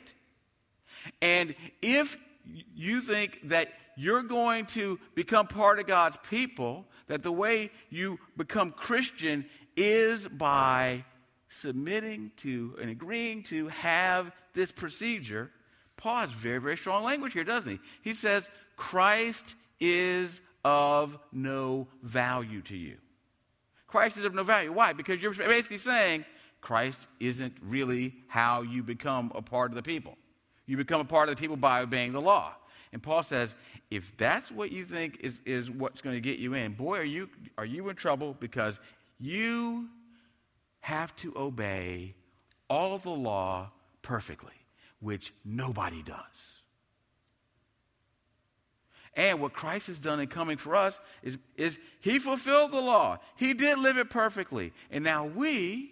And 1.21 1.56
if 1.82 2.17
you 2.73 3.02
think 3.02 3.39
that 3.49 3.69
you're 3.95 4.23
going 4.23 4.65
to 4.67 4.97
become 5.13 5.45
part 5.45 5.80
of 5.80 5.88
God's 5.88 6.17
people, 6.30 6.86
that 7.08 7.21
the 7.21 7.32
way 7.32 7.69
you 7.89 8.17
become 8.38 8.71
Christian 8.71 9.45
is 9.75 10.28
by 10.28 11.04
submitting 11.49 12.32
to 12.38 12.78
and 12.82 12.89
agreeing 12.89 13.43
to 13.43 13.67
have 13.67 14.32
this 14.54 14.71
procedure, 14.71 15.52
Paul 15.99 16.21
has 16.21 16.29
very, 16.29 16.59
very 16.59 16.77
strong 16.77 17.03
language 17.03 17.33
here, 17.33 17.43
doesn't 17.43 17.71
he? 17.73 17.79
He 18.01 18.13
says, 18.13 18.49
Christ 18.77 19.55
is 19.81 20.39
of 20.63 21.17
no 21.33 21.88
value 22.03 22.62
to 22.62 22.77
you. 22.77 22.95
Christ 23.85 24.17
is 24.17 24.23
of 24.23 24.33
no 24.33 24.43
value. 24.43 24.71
Why? 24.71 24.93
Because 24.93 25.21
you're 25.21 25.33
basically 25.33 25.77
saying 25.77 26.23
Christ 26.62 27.07
isn't 27.19 27.53
really 27.62 28.15
how 28.27 28.62
you 28.62 28.81
become 28.81 29.31
a 29.35 29.41
part 29.41 29.71
of 29.71 29.75
the 29.75 29.83
people. 29.83 30.17
You 30.67 30.77
become 30.77 31.01
a 31.01 31.05
part 31.05 31.27
of 31.27 31.35
the 31.35 31.39
people 31.39 31.57
by 31.57 31.81
obeying 31.81 32.13
the 32.13 32.21
law. 32.21 32.53
And 32.93 33.03
Paul 33.03 33.23
says, 33.23 33.55
if 33.91 34.15
that's 34.17 34.51
what 34.51 34.71
you 34.71 34.85
think 34.85 35.17
is, 35.19 35.41
is 35.45 35.69
what's 35.69 36.01
going 36.01 36.15
to 36.15 36.21
get 36.21 36.39
you 36.39 36.53
in, 36.53 36.73
boy, 36.73 36.99
are 36.99 37.03
you, 37.03 37.29
are 37.57 37.65
you 37.65 37.89
in 37.89 37.95
trouble 37.95 38.38
because 38.39 38.79
you 39.19 39.89
have 40.79 41.13
to 41.17 41.33
obey 41.35 42.13
all 42.69 42.97
the 42.97 43.09
law 43.09 43.69
perfectly, 44.01 44.53
which 44.99 45.33
nobody 45.43 46.03
does. 46.03 46.17
And 49.15 49.41
what 49.41 49.53
Christ 49.53 49.88
has 49.88 49.99
done 49.99 50.19
in 50.19 50.27
coming 50.27 50.57
for 50.57 50.75
us 50.75 50.99
is, 51.23 51.38
is 51.57 51.77
He 51.99 52.19
fulfilled 52.19 52.71
the 52.71 52.81
law. 52.81 53.17
He 53.35 53.53
did 53.53 53.77
live 53.77 53.97
it 53.97 54.09
perfectly. 54.09 54.71
And 54.91 55.03
now 55.03 55.25
we, 55.25 55.91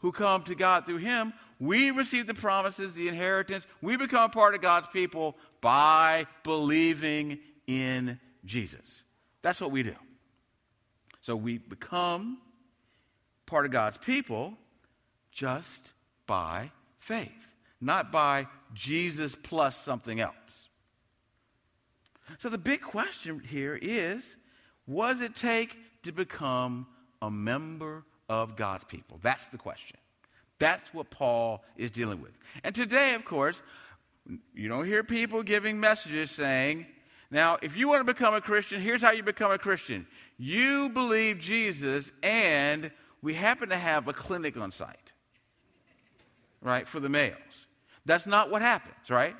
who 0.00 0.12
come 0.12 0.42
to 0.44 0.54
God 0.54 0.86
through 0.86 0.98
Him, 0.98 1.32
we 1.58 1.90
receive 1.90 2.26
the 2.26 2.34
promises, 2.34 2.92
the 2.92 3.08
inheritance. 3.08 3.66
We 3.82 3.96
become 3.96 4.30
part 4.30 4.54
of 4.54 4.60
God's 4.60 4.86
people 4.88 5.36
by 5.60 6.26
believing 6.42 7.38
in 7.66 8.18
Jesus. 8.44 9.02
That's 9.42 9.60
what 9.60 9.70
we 9.70 9.82
do. 9.82 9.96
So 11.22 11.36
we 11.36 11.58
become 11.58 12.38
part 13.46 13.66
of 13.66 13.72
God's 13.72 13.98
people 13.98 14.54
just 15.32 15.82
by 16.26 16.70
faith, 16.98 17.49
not 17.80 18.12
by 18.12 18.46
Jesus 18.74 19.34
plus 19.34 19.76
something 19.76 20.20
else. 20.20 20.68
So 22.38 22.48
the 22.48 22.58
big 22.58 22.80
question 22.80 23.40
here 23.40 23.78
is 23.80 24.36
what 24.86 25.08
does 25.08 25.20
it 25.20 25.34
take 25.34 25.76
to 26.02 26.12
become 26.12 26.86
a 27.22 27.30
member 27.30 28.04
of 28.28 28.56
God's 28.56 28.84
people? 28.84 29.18
That's 29.22 29.48
the 29.48 29.58
question. 29.58 29.96
That's 30.58 30.92
what 30.92 31.10
Paul 31.10 31.64
is 31.76 31.90
dealing 31.90 32.20
with. 32.20 32.32
And 32.62 32.74
today, 32.74 33.14
of 33.14 33.24
course, 33.24 33.62
you 34.54 34.68
don't 34.68 34.84
hear 34.84 35.02
people 35.02 35.42
giving 35.42 35.80
messages 35.80 36.30
saying, 36.30 36.86
now, 37.30 37.58
if 37.62 37.76
you 37.76 37.88
want 37.88 38.00
to 38.00 38.12
become 38.12 38.34
a 38.34 38.40
Christian, 38.40 38.80
here's 38.80 39.00
how 39.00 39.12
you 39.12 39.22
become 39.22 39.52
a 39.52 39.58
Christian. 39.58 40.06
You 40.36 40.88
believe 40.88 41.38
Jesus, 41.38 42.10
and 42.22 42.90
we 43.22 43.34
happen 43.34 43.68
to 43.68 43.76
have 43.76 44.08
a 44.08 44.12
clinic 44.12 44.56
on 44.56 44.72
site, 44.72 45.12
right, 46.60 46.88
for 46.88 46.98
the 46.98 47.08
males. 47.08 47.36
That's 48.06 48.26
not 48.26 48.50
what 48.50 48.62
happens, 48.62 49.10
right? 49.10 49.36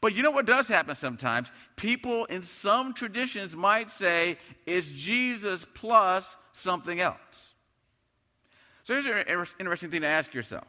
But 0.00 0.14
you 0.14 0.22
know 0.22 0.30
what 0.30 0.46
does 0.46 0.68
happen 0.68 0.94
sometimes? 0.94 1.50
People 1.76 2.24
in 2.26 2.42
some 2.42 2.92
traditions 2.92 3.54
might 3.56 3.90
say, 3.90 4.38
it's 4.66 4.88
Jesus 4.88 5.64
plus 5.74 6.36
something 6.52 7.00
else? 7.00 7.54
So 8.84 8.94
here's 8.94 9.06
an 9.06 9.48
interesting 9.60 9.90
thing 9.90 10.00
to 10.00 10.08
ask 10.08 10.34
yourself. 10.34 10.66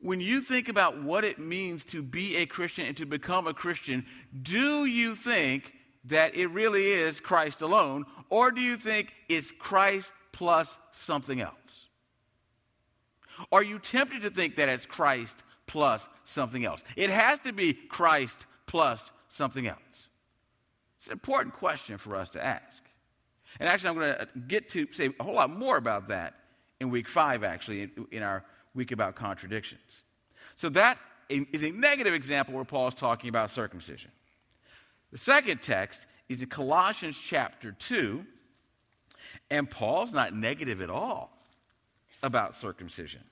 When 0.00 0.20
you 0.20 0.40
think 0.40 0.68
about 0.68 1.02
what 1.02 1.24
it 1.24 1.38
means 1.38 1.84
to 1.86 2.02
be 2.02 2.36
a 2.36 2.46
Christian 2.46 2.86
and 2.86 2.96
to 2.96 3.06
become 3.06 3.46
a 3.46 3.54
Christian, 3.54 4.06
do 4.40 4.84
you 4.84 5.14
think 5.14 5.74
that 6.04 6.34
it 6.34 6.48
really 6.48 6.90
is 6.90 7.20
Christ 7.20 7.62
alone, 7.62 8.04
or 8.28 8.50
do 8.50 8.60
you 8.60 8.76
think 8.76 9.12
it's 9.28 9.52
Christ 9.52 10.12
plus 10.32 10.78
something 10.92 11.40
else? 11.40 11.88
Are 13.50 13.62
you 13.62 13.78
tempted 13.78 14.22
to 14.22 14.30
think 14.30 14.56
that 14.56 14.68
it's 14.68 14.86
Christ 14.86 15.36
plus 15.72 16.06
something 16.24 16.64
else? 16.66 16.84
It 16.96 17.08
has 17.08 17.38
to 17.40 17.52
be 17.52 17.72
Christ 17.72 18.46
plus 18.66 19.10
something 19.28 19.66
else. 19.66 20.08
It's 20.98 21.06
an 21.06 21.12
important 21.12 21.54
question 21.54 21.96
for 21.96 22.14
us 22.14 22.28
to 22.30 22.44
ask. 22.44 22.82
And 23.58 23.68
actually, 23.68 23.88
I'm 23.88 23.94
going 23.94 24.14
to 24.14 24.22
uh, 24.22 24.26
get 24.46 24.68
to 24.70 24.86
say 24.92 25.10
a 25.18 25.24
whole 25.24 25.34
lot 25.34 25.50
more 25.50 25.78
about 25.78 26.08
that 26.08 26.34
in 26.78 26.90
week 26.90 27.08
five, 27.08 27.42
actually, 27.42 27.82
in, 27.82 28.06
in 28.12 28.22
our 28.22 28.44
week 28.74 28.92
about 28.92 29.14
contradictions. 29.14 30.04
So 30.58 30.68
that 30.70 30.98
is 31.30 31.62
a 31.62 31.70
negative 31.70 32.12
example 32.12 32.54
where 32.54 32.64
Paul 32.64 32.88
is 32.88 32.94
talking 32.94 33.30
about 33.30 33.50
circumcision. 33.50 34.10
The 35.10 35.18
second 35.18 35.62
text 35.62 36.06
is 36.28 36.42
in 36.42 36.48
Colossians 36.48 37.18
chapter 37.18 37.72
2, 37.72 38.24
and 39.50 39.70
Paul's 39.70 40.12
not 40.12 40.34
negative 40.34 40.82
at 40.82 40.90
all 40.90 41.36
about 42.22 42.56
circumcision 42.56 43.22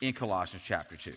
in 0.00 0.14
Colossians 0.14 0.62
chapter 0.64 0.96
2. 0.96 1.12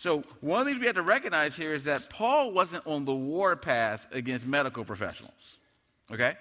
So, 0.00 0.22
one 0.40 0.60
of 0.60 0.64
the 0.64 0.70
things 0.70 0.80
we 0.80 0.86
have 0.86 0.96
to 0.96 1.02
recognize 1.02 1.54
here 1.54 1.74
is 1.74 1.84
that 1.84 2.08
Paul 2.08 2.52
wasn't 2.52 2.86
on 2.86 3.04
the 3.04 3.14
war 3.14 3.54
path 3.54 4.06
against 4.12 4.46
medical 4.46 4.82
professionals. 4.82 5.58
Okay? 6.10 6.38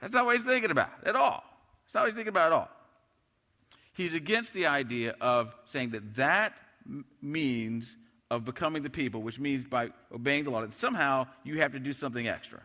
That's 0.00 0.12
not 0.12 0.26
what 0.26 0.34
he's 0.34 0.44
thinking 0.44 0.72
about 0.72 0.90
at 1.04 1.14
all. 1.14 1.44
That's 1.84 1.94
not 1.94 2.00
what 2.00 2.06
he's 2.06 2.16
thinking 2.16 2.32
about 2.32 2.46
at 2.46 2.52
all. 2.54 2.68
He's 3.92 4.14
against 4.14 4.52
the 4.52 4.66
idea 4.66 5.14
of 5.20 5.54
saying 5.66 5.90
that 5.90 6.16
that 6.16 6.54
means 7.22 7.96
of 8.32 8.44
becoming 8.44 8.82
the 8.82 8.90
people, 8.90 9.22
which 9.22 9.38
means 9.38 9.64
by 9.64 9.90
obeying 10.12 10.42
the 10.42 10.50
law, 10.50 10.62
that 10.62 10.74
somehow 10.74 11.28
you 11.44 11.60
have 11.60 11.70
to 11.70 11.78
do 11.78 11.92
something 11.92 12.26
extra. 12.26 12.62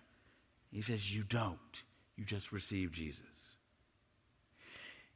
He 0.72 0.82
says, 0.82 1.16
You 1.16 1.22
don't. 1.22 1.84
You 2.18 2.26
just 2.26 2.52
receive 2.52 2.92
Jesus. 2.92 3.22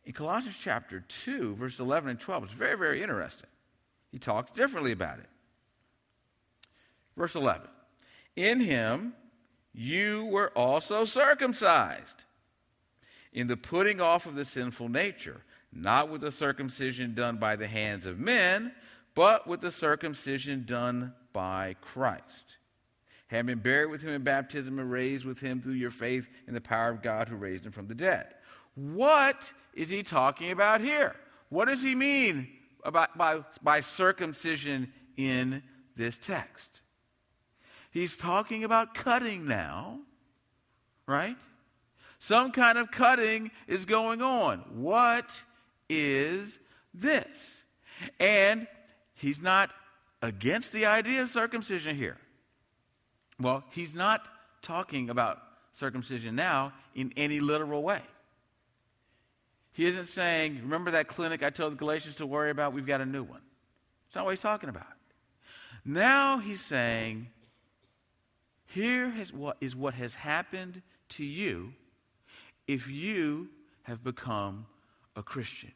In 0.06 0.14
Colossians 0.14 0.60
chapter 0.62 1.00
2, 1.00 1.56
verse 1.56 1.80
11 1.80 2.12
and 2.12 2.20
12, 2.20 2.44
it's 2.44 2.54
very, 2.54 2.78
very 2.78 3.02
interesting. 3.02 3.50
He 4.16 4.20
talks 4.20 4.50
differently 4.54 4.94
about 4.94 5.20
it. 5.20 5.28
Verse 7.18 7.36
11 7.36 7.68
In 8.38 8.62
him 8.62 9.14
you 9.74 10.28
were 10.28 10.52
also 10.56 11.04
circumcised 11.04 12.24
in 13.34 13.48
the 13.48 13.58
putting 13.58 14.00
off 14.00 14.26
of 14.26 14.36
the 14.36 14.46
sinful 14.46 14.88
nature, 14.88 15.42
not 15.74 16.10
with 16.10 16.22
the 16.22 16.32
circumcision 16.32 17.14
done 17.14 17.36
by 17.36 17.58
the 17.58 17.68
hands 17.68 18.06
of 18.06 18.18
men, 18.18 18.72
but 19.16 19.48
with 19.48 19.60
the 19.60 19.70
circumcision 19.70 20.64
done 20.66 21.14
by 21.34 21.76
Christ. 21.82 22.56
Having 23.28 23.48
been 23.48 23.64
buried 23.64 23.92
with 23.92 24.02
him 24.02 24.14
in 24.14 24.24
baptism 24.24 24.80
and 24.80 24.90
raised 24.90 25.26
with 25.26 25.42
him 25.42 25.60
through 25.60 25.74
your 25.74 25.92
faith 25.92 26.30
in 26.48 26.54
the 26.54 26.62
power 26.62 26.90
of 26.90 27.02
God 27.02 27.28
who 27.28 27.36
raised 27.36 27.66
him 27.66 27.74
from 27.74 27.88
the 27.88 27.96
dead. 27.96 28.28
What 28.76 29.52
is 29.74 29.90
he 29.90 30.04
talking 30.04 30.52
about 30.52 30.80
here? 30.80 31.18
What 31.50 31.68
does 31.68 31.84
he 31.84 31.96
mean 31.96 32.48
about, 32.86 33.18
by, 33.18 33.42
by 33.62 33.82
circumcision 33.82 34.94
in 35.18 35.62
this 35.98 36.18
text? 36.18 36.82
He's 37.92 38.16
talking 38.16 38.64
about 38.64 38.94
cutting 38.94 39.48
now, 39.48 40.00
right? 41.08 41.36
Some 42.20 42.52
kind 42.52 42.78
of 42.78 42.92
cutting 42.92 43.52
is 43.68 43.86
going 43.86 44.22
on. 44.22 44.60
What 44.74 45.42
is 45.90 46.60
this? 46.94 47.64
And 48.20 48.68
he's 49.16 49.42
not 49.42 49.72
against 50.22 50.72
the 50.72 50.86
idea 50.86 51.22
of 51.22 51.30
circumcision 51.30 51.96
here. 51.96 52.18
Well, 53.40 53.64
he's 53.72 53.94
not 53.94 54.28
talking 54.62 55.10
about 55.10 55.42
circumcision 55.72 56.36
now 56.36 56.74
in 56.96 57.14
any 57.18 57.40
literal 57.40 57.84
way. 57.84 58.02
He 59.76 59.88
isn't 59.88 60.08
saying, 60.08 60.62
remember 60.62 60.92
that 60.92 61.10
clinic 61.10 61.44
I 61.44 61.50
told 61.50 61.74
the 61.74 61.76
Galatians 61.76 62.16
to 62.16 62.26
worry 62.26 62.50
about? 62.50 62.72
We've 62.72 62.86
got 62.86 63.02
a 63.02 63.06
new 63.06 63.24
one. 63.24 63.42
That's 64.08 64.16
not 64.16 64.24
what 64.24 64.32
he's 64.32 64.40
talking 64.40 64.70
about. 64.70 64.88
Now 65.84 66.38
he's 66.38 66.62
saying, 66.62 67.28
here 68.68 69.14
is 69.20 69.34
what, 69.34 69.58
is 69.60 69.76
what 69.76 69.94
has 69.96 70.16
happened 70.16 70.82
to 71.10 71.26
you 71.26 71.74
if 72.70 72.90
you 72.90 73.50
have 73.84 74.02
become 74.02 74.66
a 75.18 75.22
Christian. 75.22 75.74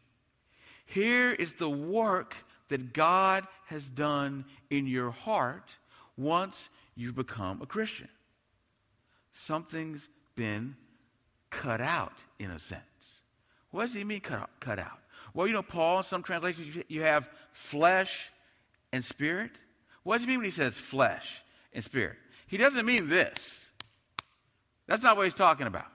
Here 0.85 1.33
is 1.33 1.55
the 1.55 1.69
work 1.69 2.37
that 2.69 2.93
God 2.93 3.45
has 3.65 3.89
done 3.89 4.45
in 4.69 4.87
your 4.87 5.11
heart 5.11 5.75
once 6.15 6.69
you've 6.95 7.15
become 7.15 7.61
a 7.61 7.65
Christian. 7.65 8.07
Something's 9.33 10.07
been 10.37 10.77
cut 11.49 11.81
out, 11.81 12.13
in 12.39 12.49
a 12.51 12.59
sense. 12.59 12.83
What 13.71 13.83
does 13.83 13.93
he 13.93 14.03
mean, 14.03 14.21
cut 14.21 14.39
out? 14.39 14.49
Cut 14.59 14.79
out? 14.79 14.99
Well, 15.33 15.47
you 15.47 15.53
know, 15.53 15.61
Paul, 15.61 15.99
in 15.99 16.03
some 16.03 16.23
translations, 16.23 16.83
you 16.87 17.01
have 17.01 17.29
flesh 17.51 18.31
and 18.91 19.03
spirit. 19.05 19.51
What 20.03 20.17
does 20.17 20.23
he 20.23 20.27
mean 20.27 20.39
when 20.39 20.45
he 20.45 20.51
says 20.51 20.77
flesh 20.77 21.43
and 21.73 21.83
spirit? 21.83 22.17
He 22.47 22.57
doesn't 22.57 22.85
mean 22.85 23.09
this. 23.09 23.69
That's 24.87 25.03
not 25.03 25.17
what 25.17 25.25
he's 25.25 25.35
talking 25.35 25.67
about. 25.67 25.91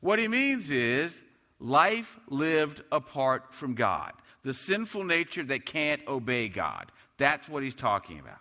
What 0.00 0.18
he 0.18 0.26
means 0.26 0.70
is 0.70 1.22
life 1.60 2.18
lived 2.28 2.82
apart 2.90 3.54
from 3.54 3.74
God, 3.74 4.12
the 4.42 4.52
sinful 4.52 5.04
nature 5.04 5.44
that 5.44 5.64
can't 5.64 6.06
obey 6.08 6.48
God. 6.48 6.90
That's 7.18 7.48
what 7.48 7.62
he's 7.62 7.76
talking 7.76 8.18
about. 8.18 8.40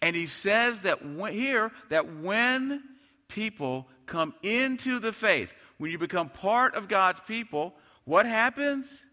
And 0.00 0.14
he 0.14 0.28
says 0.28 0.82
that 0.82 1.04
when, 1.04 1.32
here 1.32 1.72
that 1.88 2.20
when 2.20 2.84
people 3.26 3.88
come 4.06 4.34
into 4.44 5.00
the 5.00 5.12
faith, 5.12 5.52
when 5.84 5.90
you 5.90 5.98
become 5.98 6.30
part 6.30 6.74
of 6.76 6.88
God's 6.88 7.20
people, 7.20 7.74
what 8.06 8.24
happens? 8.24 9.04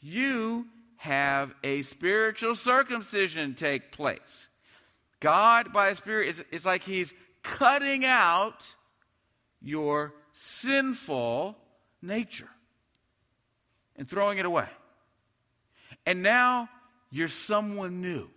You 0.00 0.66
have 0.96 1.54
a 1.62 1.82
spiritual 1.82 2.54
circumcision 2.54 3.54
take 3.54 3.92
place. 3.92 4.48
God, 5.20 5.70
by 5.70 5.90
His 5.90 5.98
Spirit, 5.98 6.30
it's, 6.30 6.42
it's 6.50 6.64
like 6.64 6.82
He's 6.84 7.12
cutting 7.42 8.06
out 8.06 8.66
your 9.60 10.14
sinful 10.32 11.54
nature 12.00 12.48
and 13.94 14.08
throwing 14.08 14.38
it 14.38 14.46
away. 14.46 14.68
And 16.06 16.22
now 16.22 16.70
you're 17.10 17.28
someone 17.28 18.00
new. 18.00 18.30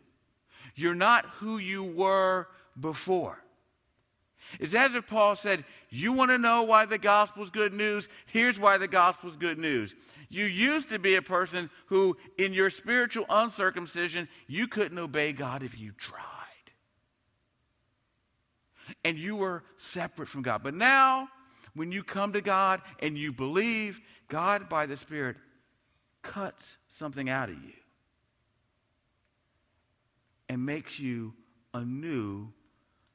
You're 0.76 0.96
not 0.96 1.26
who 1.40 1.60
you 1.60 1.82
were 1.82 2.50
before. 2.78 3.42
It's 4.60 4.74
as 4.74 4.96
if 4.96 5.08
Paul 5.08 5.38
said, 5.38 5.64
You 5.94 6.14
want 6.14 6.32
to 6.32 6.38
know 6.38 6.64
why 6.64 6.86
the 6.86 6.98
gospel 6.98 7.44
is 7.44 7.52
good 7.52 7.74
news? 7.74 8.08
Here's 8.28 8.58
why 8.58 8.78
the 8.78 8.88
gospel 8.88 9.30
is 9.30 9.36
good 9.36 9.60
news. 9.60 9.94
You 10.30 10.46
used 10.46 10.88
to 10.90 11.00
be 11.00 11.16
a 11.16 11.22
person 11.22 11.70
who, 11.88 12.16
in 12.38 12.54
your 12.54 12.70
spiritual 12.70 13.26
uncircumcision, 13.30 14.30
you 14.48 14.70
couldn't 14.70 14.98
obey 14.98 15.34
God 15.34 15.64
if 15.64 15.78
you 15.78 15.92
tried. 15.92 16.22
And 19.04 19.18
you 19.18 19.36
were 19.36 19.64
separate 19.76 20.30
from 20.30 20.44
God. 20.44 20.64
But 20.64 20.76
now, 20.76 21.28
when 21.74 21.92
you 21.92 22.04
come 22.04 22.32
to 22.34 22.42
God 22.42 22.82
and 23.00 23.18
you 23.18 23.34
believe, 23.34 24.00
God, 24.30 24.70
by 24.70 24.86
the 24.86 24.96
Spirit, 24.96 25.36
cuts 26.22 26.78
something 26.88 27.30
out 27.30 27.50
of 27.50 27.56
you 27.56 27.74
and 30.48 30.66
makes 30.66 31.00
you 31.00 31.34
a 31.74 31.84
new 31.84 32.48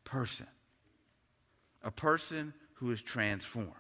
person, 0.05 0.47
a 1.83 1.91
person 1.91 2.53
who 2.77 2.91
is 2.91 3.03
transformed. 3.03 3.73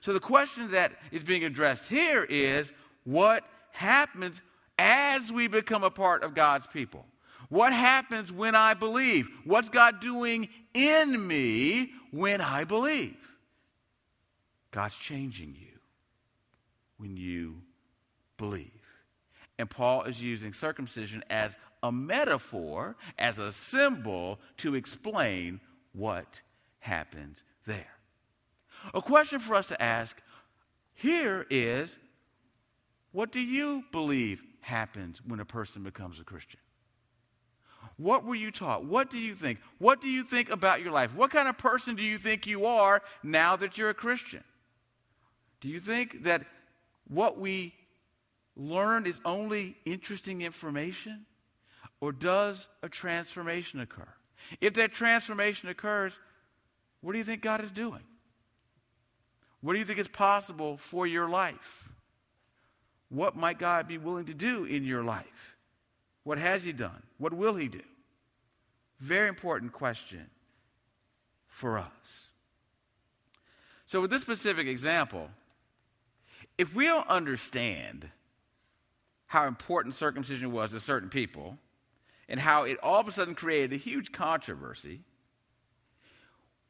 So 0.00 0.12
the 0.12 0.20
question 0.20 0.70
that 0.70 0.92
is 1.10 1.24
being 1.24 1.44
addressed 1.44 1.88
here 1.88 2.24
is 2.24 2.72
what 3.04 3.44
happens 3.72 4.40
as 4.78 5.32
we 5.32 5.48
become 5.48 5.82
a 5.82 5.90
part 5.90 6.22
of 6.22 6.34
God's 6.34 6.66
people? 6.66 7.06
What 7.48 7.72
happens 7.72 8.30
when 8.30 8.54
I 8.54 8.74
believe? 8.74 9.28
What's 9.44 9.68
God 9.68 10.00
doing 10.00 10.48
in 10.72 11.26
me 11.26 11.92
when 12.12 12.40
I 12.40 12.64
believe? 12.64 13.16
God's 14.70 14.96
changing 14.96 15.56
you 15.58 15.78
when 16.98 17.16
you 17.16 17.62
believe. 18.36 18.70
And 19.58 19.68
Paul 19.68 20.04
is 20.04 20.22
using 20.22 20.52
circumcision 20.52 21.24
as 21.28 21.56
a 21.82 21.90
metaphor, 21.90 22.96
as 23.18 23.38
a 23.38 23.50
symbol 23.50 24.38
to 24.58 24.76
explain 24.76 25.60
what 25.92 26.40
happens 26.78 27.42
there. 27.70 27.94
A 28.94 29.00
question 29.00 29.38
for 29.38 29.54
us 29.54 29.68
to 29.68 29.80
ask 29.80 30.20
here 30.94 31.46
is 31.50 31.98
what 33.12 33.32
do 33.32 33.40
you 33.40 33.84
believe 33.92 34.42
happens 34.60 35.20
when 35.26 35.40
a 35.40 35.44
person 35.44 35.82
becomes 35.82 36.20
a 36.20 36.24
Christian? 36.24 36.60
What 37.96 38.24
were 38.24 38.34
you 38.34 38.50
taught? 38.50 38.84
What 38.84 39.10
do 39.10 39.18
you 39.18 39.34
think? 39.34 39.60
What 39.78 40.00
do 40.00 40.08
you 40.08 40.22
think 40.22 40.50
about 40.50 40.82
your 40.82 40.92
life? 40.92 41.14
What 41.14 41.30
kind 41.30 41.48
of 41.48 41.56
person 41.56 41.96
do 41.96 42.02
you 42.02 42.18
think 42.18 42.46
you 42.46 42.66
are 42.66 43.02
now 43.22 43.56
that 43.56 43.78
you're 43.78 43.90
a 43.90 43.94
Christian? 43.94 44.44
Do 45.60 45.68
you 45.68 45.80
think 45.80 46.24
that 46.24 46.42
what 47.08 47.38
we 47.38 47.74
learn 48.56 49.06
is 49.06 49.20
only 49.24 49.76
interesting 49.84 50.42
information? 50.42 51.26
Or 52.00 52.12
does 52.12 52.66
a 52.82 52.88
transformation 52.88 53.80
occur? 53.80 54.08
If 54.60 54.74
that 54.74 54.92
transformation 54.92 55.68
occurs, 55.68 56.18
what 57.00 57.12
do 57.12 57.18
you 57.18 57.24
think 57.24 57.42
God 57.42 57.62
is 57.62 57.70
doing? 57.70 58.02
What 59.60 59.74
do 59.74 59.78
you 59.78 59.84
think 59.84 59.98
is 59.98 60.08
possible 60.08 60.76
for 60.76 61.06
your 61.06 61.28
life? 61.28 61.88
What 63.08 63.36
might 63.36 63.58
God 63.58 63.88
be 63.88 63.98
willing 63.98 64.26
to 64.26 64.34
do 64.34 64.64
in 64.64 64.84
your 64.84 65.02
life? 65.02 65.56
What 66.24 66.38
has 66.38 66.62
He 66.62 66.72
done? 66.72 67.02
What 67.18 67.32
will 67.32 67.56
He 67.56 67.68
do? 67.68 67.82
Very 68.98 69.28
important 69.28 69.72
question 69.72 70.30
for 71.48 71.78
us. 71.78 72.30
So, 73.86 74.00
with 74.00 74.10
this 74.10 74.22
specific 74.22 74.66
example, 74.66 75.30
if 76.56 76.74
we 76.74 76.84
don't 76.84 77.08
understand 77.08 78.08
how 79.26 79.46
important 79.46 79.94
circumcision 79.94 80.52
was 80.52 80.70
to 80.70 80.80
certain 80.80 81.08
people 81.08 81.56
and 82.28 82.38
how 82.38 82.64
it 82.64 82.78
all 82.82 83.00
of 83.00 83.08
a 83.08 83.12
sudden 83.12 83.34
created 83.34 83.72
a 83.72 83.76
huge 83.76 84.12
controversy, 84.12 85.00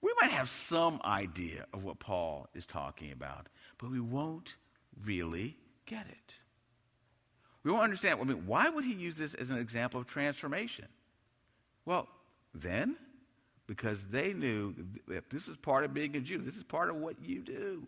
we 0.02 0.12
might 0.20 0.30
have 0.30 0.48
some 0.48 1.00
idea 1.04 1.66
of 1.72 1.84
what 1.84 1.98
Paul 1.98 2.48
is 2.54 2.66
talking 2.66 3.12
about, 3.12 3.48
but 3.78 3.90
we 3.90 4.00
won't 4.00 4.56
really 5.04 5.56
get 5.86 6.06
it. 6.06 6.34
We 7.62 7.70
won't 7.70 7.84
understand. 7.84 8.18
I 8.20 8.24
mean, 8.24 8.46
why 8.46 8.70
would 8.70 8.84
he 8.84 8.94
use 8.94 9.16
this 9.16 9.34
as 9.34 9.50
an 9.50 9.58
example 9.58 10.00
of 10.00 10.06
transformation? 10.06 10.86
Well, 11.84 12.08
then, 12.54 12.96
because 13.66 14.02
they 14.10 14.32
knew 14.32 14.74
if 15.08 15.28
this 15.28 15.48
is 15.48 15.56
part 15.58 15.84
of 15.84 15.92
being 15.92 16.16
a 16.16 16.20
Jew, 16.20 16.38
this 16.38 16.56
is 16.56 16.62
part 16.62 16.88
of 16.88 16.96
what 16.96 17.16
you 17.22 17.42
do. 17.42 17.86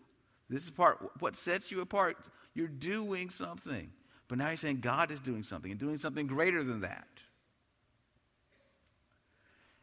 This 0.49 0.63
is 0.63 0.69
part 0.69 0.99
what 1.19 1.35
sets 1.35 1.71
you 1.71 1.81
apart. 1.81 2.17
You're 2.53 2.67
doing 2.67 3.31
something. 3.31 3.89
But 4.27 4.37
now 4.37 4.49
he's 4.49 4.59
saying 4.59 4.81
God 4.81 5.09
is 5.09 5.19
doing 5.19 5.43
something 5.43 5.71
and 5.71 5.79
doing 5.79 5.97
something 5.97 6.27
greater 6.27 6.63
than 6.63 6.81
that. 6.81 7.07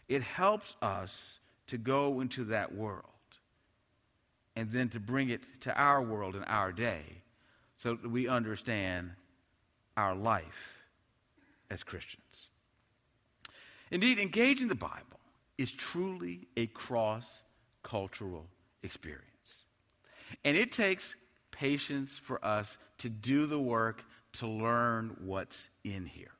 It 0.08 0.22
helps 0.22 0.76
us 0.80 1.39
to 1.70 1.78
go 1.78 2.20
into 2.20 2.44
that 2.44 2.74
world 2.74 3.04
and 4.56 4.70
then 4.72 4.88
to 4.88 4.98
bring 4.98 5.30
it 5.30 5.40
to 5.60 5.80
our 5.80 6.02
world 6.02 6.34
and 6.34 6.44
our 6.48 6.72
day 6.72 7.02
so 7.78 7.94
that 7.94 8.10
we 8.10 8.26
understand 8.26 9.10
our 9.96 10.14
life 10.14 10.82
as 11.70 11.84
Christians. 11.84 12.48
Indeed, 13.92 14.18
engaging 14.18 14.66
the 14.66 14.74
Bible 14.74 15.20
is 15.58 15.72
truly 15.72 16.48
a 16.56 16.66
cross 16.66 17.44
cultural 17.84 18.46
experience. 18.82 19.24
And 20.44 20.56
it 20.56 20.72
takes 20.72 21.14
patience 21.52 22.18
for 22.18 22.44
us 22.44 22.78
to 22.98 23.08
do 23.08 23.46
the 23.46 23.60
work 23.60 24.02
to 24.34 24.48
learn 24.48 25.16
what's 25.20 25.70
in 25.84 26.04
here. 26.04 26.32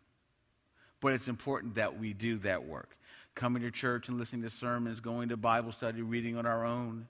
But 1.01 1.13
it's 1.13 1.29
important 1.29 1.77
that 1.77 1.99
we 1.99 2.13
do 2.13 2.39
that 2.39 2.65
work. 2.65 2.97
Coming 3.35 3.63
to 3.63 3.71
church 3.71 4.09
and 4.09 4.19
listening 4.19 4.43
to 4.43 4.51
sermons, 4.51 5.01
going 5.01 5.29
to 5.31 5.37
Bible 5.37 5.73
study, 5.73 6.03
reading 6.03 6.37
on 6.37 6.47
our 6.47 6.65
own. 6.65 7.07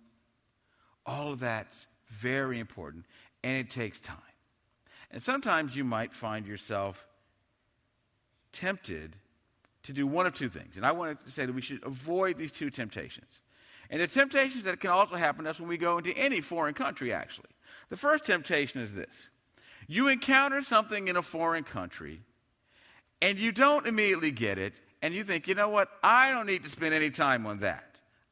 All 1.06 1.32
of 1.32 1.40
that's 1.40 1.86
very 2.08 2.58
important, 2.60 3.06
and 3.42 3.56
it 3.56 3.70
takes 3.70 3.98
time. 4.00 4.18
And 5.10 5.22
sometimes 5.22 5.74
you 5.74 5.84
might 5.84 6.12
find 6.12 6.46
yourself 6.46 7.06
tempted 8.52 9.16
to 9.84 9.92
do 9.92 10.06
one 10.06 10.26
of 10.26 10.34
two 10.34 10.48
things. 10.48 10.76
And 10.76 10.84
I 10.84 10.92
want 10.92 11.24
to 11.24 11.30
say 11.30 11.46
that 11.46 11.52
we 11.52 11.62
should 11.62 11.84
avoid 11.84 12.36
these 12.36 12.52
two 12.52 12.70
temptations. 12.70 13.40
And 13.88 14.00
the 14.00 14.06
temptations 14.06 14.64
that 14.64 14.78
can 14.80 14.90
also 14.90 15.16
happen 15.16 15.44
to 15.44 15.50
us 15.50 15.58
when 15.58 15.68
we 15.68 15.76
go 15.76 15.98
into 15.98 16.16
any 16.16 16.40
foreign 16.40 16.74
country, 16.74 17.12
actually. 17.12 17.48
The 17.88 17.96
first 17.96 18.24
temptation 18.24 18.80
is 18.80 18.94
this 18.94 19.30
you 19.88 20.08
encounter 20.08 20.62
something 20.62 21.08
in 21.08 21.16
a 21.16 21.22
foreign 21.22 21.64
country, 21.64 22.20
and 23.20 23.38
you 23.38 23.50
don't 23.50 23.86
immediately 23.86 24.30
get 24.30 24.58
it, 24.58 24.74
and 25.02 25.14
you 25.14 25.24
think, 25.24 25.48
you 25.48 25.54
know 25.54 25.68
what, 25.68 25.88
I 26.02 26.30
don't 26.32 26.46
need 26.46 26.62
to 26.64 26.68
spend 26.68 26.94
any 26.94 27.10
time 27.10 27.46
on 27.46 27.60
that. 27.60 27.84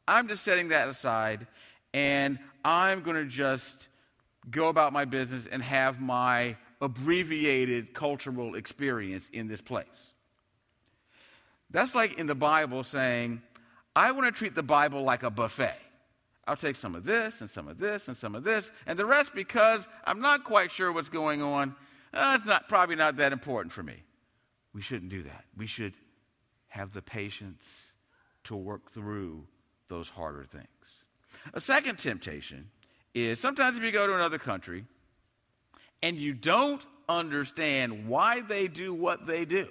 I'm 0.06 0.28
just 0.28 0.44
setting 0.44 0.68
that 0.68 0.88
aside, 0.88 1.46
and 1.92 2.38
I'm 2.64 3.02
going 3.02 3.16
to 3.16 3.26
just 3.26 3.88
go 4.50 4.68
about 4.68 4.92
my 4.92 5.04
business 5.04 5.46
and 5.46 5.62
have 5.62 6.00
my 6.00 6.56
abbreviated 6.80 7.92
cultural 7.92 8.54
experience 8.54 9.28
in 9.32 9.48
this 9.48 9.60
place. 9.60 10.14
That's 11.70 11.94
like 11.94 12.18
in 12.18 12.26
the 12.26 12.34
Bible 12.34 12.82
saying, 12.82 13.42
I 13.94 14.12
want 14.12 14.26
to 14.26 14.32
treat 14.32 14.54
the 14.54 14.62
Bible 14.62 15.02
like 15.02 15.22
a 15.22 15.30
buffet. 15.30 15.76
I'll 16.46 16.56
take 16.56 16.76
some 16.76 16.94
of 16.94 17.04
this 17.04 17.42
and 17.42 17.50
some 17.50 17.68
of 17.68 17.76
this 17.78 18.08
and 18.08 18.16
some 18.16 18.34
of 18.34 18.42
this, 18.42 18.70
and 18.86 18.98
the 18.98 19.04
rest 19.04 19.34
because 19.34 19.86
I'm 20.04 20.20
not 20.20 20.44
quite 20.44 20.72
sure 20.72 20.90
what's 20.92 21.10
going 21.10 21.42
on. 21.42 21.74
Uh, 22.14 22.32
it's 22.36 22.46
not 22.46 22.68
probably 22.68 22.96
not 22.96 23.16
that 23.16 23.32
important 23.32 23.72
for 23.72 23.82
me. 23.82 24.02
We 24.72 24.80
shouldn't 24.80 25.10
do 25.10 25.24
that. 25.24 25.44
We 25.56 25.66
should 25.66 25.92
have 26.68 26.92
the 26.92 27.02
patience 27.02 27.66
to 28.44 28.56
work 28.56 28.92
through 28.92 29.44
those 29.88 30.08
harder 30.08 30.44
things. 30.44 30.66
A 31.54 31.60
second 31.60 31.98
temptation 31.98 32.70
is 33.14 33.40
sometimes 33.40 33.76
if 33.76 33.82
you 33.82 33.90
go 33.90 34.06
to 34.06 34.14
another 34.14 34.38
country 34.38 34.84
and 36.02 36.16
you 36.16 36.34
don't 36.34 36.84
understand 37.08 38.06
why 38.06 38.40
they 38.42 38.68
do 38.68 38.94
what 38.94 39.26
they 39.26 39.44
do, 39.44 39.68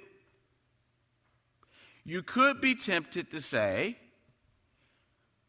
you 2.04 2.22
could 2.22 2.60
be 2.60 2.74
tempted 2.74 3.30
to 3.30 3.40
say, 3.40 3.96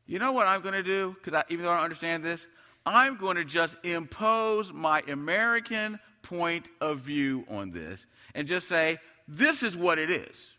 you 0.05 0.19
know 0.19 0.31
what 0.31 0.47
I'm 0.47 0.61
going 0.61 0.73
to 0.73 0.83
do? 0.83 1.15
Because 1.23 1.43
even 1.49 1.63
though 1.65 1.71
I 1.71 1.75
don't 1.75 1.83
understand 1.83 2.23
this, 2.23 2.47
I'm 2.85 3.17
going 3.17 3.37
to 3.37 3.45
just 3.45 3.77
impose 3.83 4.73
my 4.73 5.01
American 5.07 5.99
point 6.21 6.67
of 6.81 6.99
view 6.99 7.45
on 7.49 7.71
this 7.71 8.05
and 8.35 8.47
just 8.47 8.67
say, 8.67 8.99
this 9.27 9.63
is 9.63 9.77
what 9.77 9.99
it 9.99 10.09
is. 10.09 10.53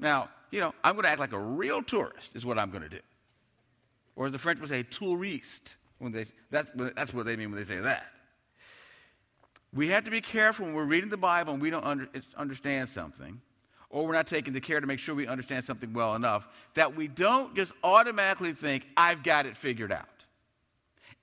Now, 0.00 0.30
you 0.50 0.60
know, 0.60 0.74
I'm 0.82 0.94
going 0.94 1.04
to 1.04 1.10
act 1.10 1.20
like 1.20 1.32
a 1.32 1.38
real 1.38 1.82
tourist, 1.82 2.30
is 2.34 2.44
what 2.44 2.58
I'm 2.58 2.70
going 2.70 2.82
to 2.82 2.88
do. 2.88 3.00
Or 4.16 4.26
as 4.26 4.32
the 4.32 4.38
French 4.38 4.60
would 4.60 4.68
say, 4.68 4.82
touriste. 4.82 5.76
When 5.98 6.12
they, 6.12 6.24
that's, 6.50 6.72
that's 6.74 7.12
what 7.12 7.26
they 7.26 7.36
mean 7.36 7.50
when 7.50 7.58
they 7.58 7.66
say 7.66 7.78
that. 7.78 8.06
We 9.72 9.88
have 9.88 10.04
to 10.04 10.10
be 10.10 10.20
careful 10.20 10.64
when 10.64 10.74
we're 10.74 10.84
reading 10.86 11.10
the 11.10 11.18
Bible 11.18 11.52
and 11.52 11.62
we 11.62 11.70
don't 11.70 11.84
under, 11.84 12.08
understand 12.36 12.88
something 12.88 13.40
or 13.90 14.06
we're 14.06 14.14
not 14.14 14.26
taking 14.26 14.52
the 14.52 14.60
care 14.60 14.80
to 14.80 14.86
make 14.86 14.98
sure 14.98 15.14
we 15.14 15.26
understand 15.26 15.64
something 15.64 15.92
well 15.92 16.14
enough, 16.14 16.48
that 16.74 16.96
we 16.96 17.08
don't 17.08 17.54
just 17.56 17.72
automatically 17.82 18.52
think, 18.52 18.86
I've 18.96 19.22
got 19.22 19.46
it 19.46 19.56
figured 19.56 19.92
out. 19.92 20.06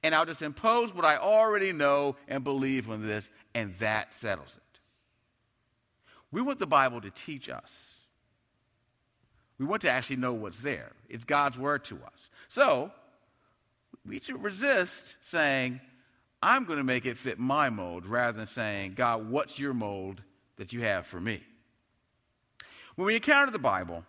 And 0.03 0.13
I'll 0.13 0.25
just 0.25 0.41
impose 0.41 0.93
what 0.93 1.05
I 1.05 1.17
already 1.17 1.71
know 1.71 2.17
and 2.27 2.43
believe 2.43 2.89
on 2.89 3.07
this, 3.07 3.29
and 3.55 3.73
that 3.77 4.13
settles 4.13 4.53
it. 4.55 4.79
We 6.29 6.41
want 6.41 6.59
the 6.59 6.67
Bible 6.67 7.01
to 7.01 7.09
teach 7.09 7.49
us. 7.49 7.96
We 9.59 9.65
want 9.65 9.81
to 9.83 9.89
actually 9.89 10.17
know 10.17 10.33
what's 10.33 10.59
there. 10.59 10.91
It's 11.09 11.23
God's 11.23 11.57
word 11.57 11.83
to 11.85 11.95
us. 11.95 12.29
So, 12.47 12.91
we 14.05 14.19
should 14.19 14.41
resist 14.41 15.15
saying, 15.21 15.81
I'm 16.41 16.65
going 16.65 16.77
to 16.77 16.83
make 16.83 17.05
it 17.05 17.17
fit 17.17 17.39
my 17.39 17.69
mold, 17.69 18.05
rather 18.05 18.37
than 18.37 18.47
saying, 18.47 18.93
God, 18.93 19.29
what's 19.29 19.57
your 19.57 19.73
mold 19.73 20.21
that 20.57 20.73
you 20.73 20.81
have 20.81 21.07
for 21.07 21.19
me? 21.19 21.41
When 22.95 23.07
we 23.07 23.15
encounter 23.15 23.51
the 23.51 23.59
Bible, 23.59 24.03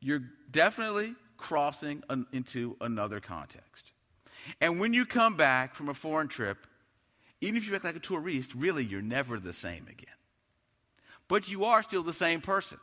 you're 0.00 0.22
definitely 0.50 1.14
crossing 1.36 2.02
an, 2.10 2.26
into 2.32 2.76
another 2.80 3.20
context. 3.20 3.92
And 4.60 4.80
when 4.80 4.92
you 4.92 5.06
come 5.06 5.36
back 5.36 5.74
from 5.74 5.88
a 5.88 5.94
foreign 5.94 6.28
trip, 6.28 6.66
even 7.40 7.56
if 7.56 7.68
you 7.68 7.74
act 7.74 7.84
like 7.84 7.96
a 7.96 8.00
tourist, 8.00 8.54
really 8.54 8.84
you're 8.84 9.02
never 9.02 9.38
the 9.38 9.52
same 9.52 9.86
again. 9.88 10.14
But 11.28 11.48
you 11.48 11.64
are 11.64 11.82
still 11.82 12.02
the 12.02 12.12
same 12.12 12.40
person. 12.40 12.78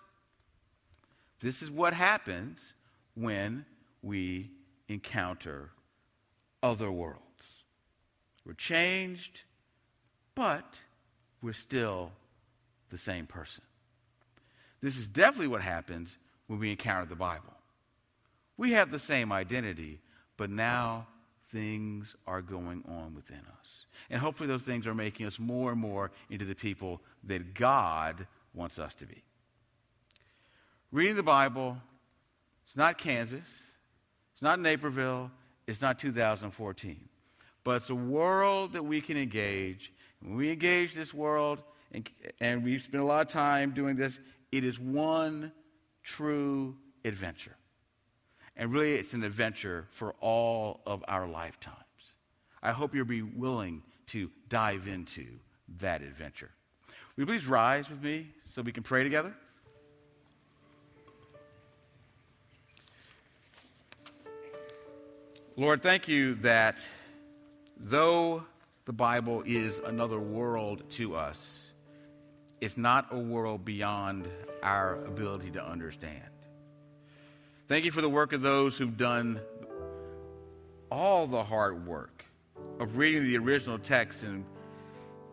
This 1.40 1.62
is 1.62 1.70
what 1.70 1.94
happens 1.94 2.74
when 3.16 3.66
we 4.02 4.50
encounter 4.88 5.70
other 6.64 6.92
worlds. 6.92 7.64
We're 8.46 8.54
changed, 8.54 9.42
but 10.36 10.80
we're 11.42 11.54
still 11.54 12.12
the 12.90 12.98
same 12.98 13.28
person. 13.28 13.64
This 14.82 14.98
is 14.98 15.08
definitely 15.08 15.48
what 15.48 15.62
happens 15.62 16.18
when 16.48 16.60
we 16.60 16.72
encounter 16.72 17.06
the 17.06 17.16
Bible. 17.16 17.54
We 18.56 18.72
have 18.72 18.92
the 18.92 19.00
same 19.00 19.32
identity, 19.32 20.00
but 20.38 20.50
now 20.50 21.08
things 21.52 22.16
are 22.26 22.42
going 22.42 22.84
on 22.88 23.14
within 23.14 23.40
us. 23.40 23.86
And 24.10 24.22
hopefully, 24.22 24.48
those 24.48 24.64
things 24.64 24.88
are 24.88 24.96
making 24.96 25.26
us 25.26 25.40
more 25.40 25.72
and 25.72 25.80
more 25.80 26.12
into 26.30 26.46
the 26.46 26.56
people 26.56 27.02
that 27.26 27.54
God 27.54 28.28
wants 28.54 28.80
us 28.80 28.94
to 28.96 29.06
be. 29.06 29.24
Reading 30.92 31.18
the 31.18 31.24
Bible, 31.24 31.78
it's 32.66 32.78
not 32.78 32.98
Kansas, 32.98 33.48
it's 34.32 34.42
not 34.42 34.62
Naperville, 34.62 35.30
it's 35.68 35.82
not 35.82 36.00
2014, 36.00 37.10
but 37.66 37.76
it's 37.76 37.90
a 37.90 37.96
world 37.96 38.72
that 38.72 38.84
we 38.84 39.02
can 39.02 39.18
engage. 39.18 39.92
When 40.22 40.38
we 40.38 40.50
engage 40.50 40.94
this 40.94 41.14
world, 41.14 41.62
and, 41.92 42.10
and 42.40 42.64
we 42.64 42.80
spend 42.80 43.04
a 43.04 43.06
lot 43.06 43.20
of 43.20 43.28
time 43.28 43.72
doing 43.72 43.98
this, 43.98 44.20
it 44.54 44.64
is 44.64 44.80
one 44.80 45.52
true 46.04 46.78
adventure. 47.04 47.58
And 48.56 48.72
really, 48.72 48.94
it's 48.96 49.14
an 49.14 49.24
adventure 49.24 49.88
for 49.90 50.14
all 50.22 50.80
of 50.86 51.04
our 51.10 51.28
lifetimes. 51.28 51.78
I 52.64 52.72
hope 52.72 52.96
you'll 52.96 53.06
be 53.06 53.22
willing 53.22 53.84
to 54.08 54.32
dive 54.48 54.88
into 54.88 55.26
that 55.80 56.02
adventure. 56.02 56.50
Will 57.16 57.24
you 57.24 57.26
please 57.26 57.46
rise 57.46 57.90
with 57.90 58.02
me 58.02 58.28
so 58.50 58.62
we 58.62 58.72
can 58.72 58.84
pray 58.84 59.04
together? 59.04 59.34
Lord, 65.60 65.82
thank 65.82 66.08
you 66.08 66.36
that 66.36 66.86
though 67.80 68.44
the 68.86 68.94
Bible 68.94 69.42
is 69.44 69.80
another 69.80 70.20
world 70.20 70.84
to 70.92 71.16
us, 71.16 71.60
it's 72.62 72.78
not 72.78 73.08
a 73.10 73.18
world 73.18 73.66
beyond 73.66 74.28
our 74.62 75.04
ability 75.06 75.50
to 75.52 75.66
understand. 75.66 76.22
Thank 77.68 77.86
you 77.86 77.92
for 77.92 78.02
the 78.02 78.10
work 78.10 78.34
of 78.34 78.44
those 78.44 78.78
who've 78.78 78.98
done 79.00 79.40
all 80.92 81.26
the 81.26 81.44
hard 81.44 81.88
work 81.88 82.24
of 82.80 82.96
reading 82.96 83.24
the 83.24 83.40
original 83.40 83.80
text 83.80 84.22
and 84.22 84.46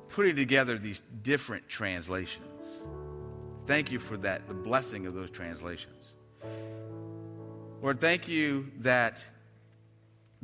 putting 0.08 0.36
together 0.36 0.78
these 0.78 1.02
different 1.22 1.68
translations. 1.68 2.80
Thank 3.66 3.92
you 3.92 3.98
for 3.98 4.16
that, 4.16 4.48
the 4.48 4.54
blessing 4.54 5.04
of 5.06 5.12
those 5.12 5.30
translations. 5.30 6.14
Lord, 7.82 8.00
thank 8.00 8.26
you 8.26 8.70
that 8.78 9.22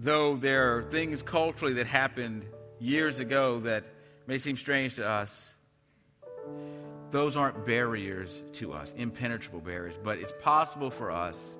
though 0.02 0.34
there 0.36 0.78
are 0.78 0.82
things 0.84 1.22
culturally 1.22 1.74
that 1.74 1.86
happened 1.86 2.46
years 2.78 3.18
ago 3.18 3.60
that 3.60 3.84
may 4.26 4.38
seem 4.38 4.56
strange 4.56 4.94
to 4.94 5.06
us, 5.06 5.54
those 7.10 7.36
aren't 7.36 7.66
barriers 7.66 8.42
to 8.54 8.72
us, 8.72 8.94
impenetrable 8.96 9.60
barriers, 9.60 9.98
but 10.02 10.18
it's 10.18 10.32
possible 10.40 10.90
for 10.90 11.10
us 11.10 11.58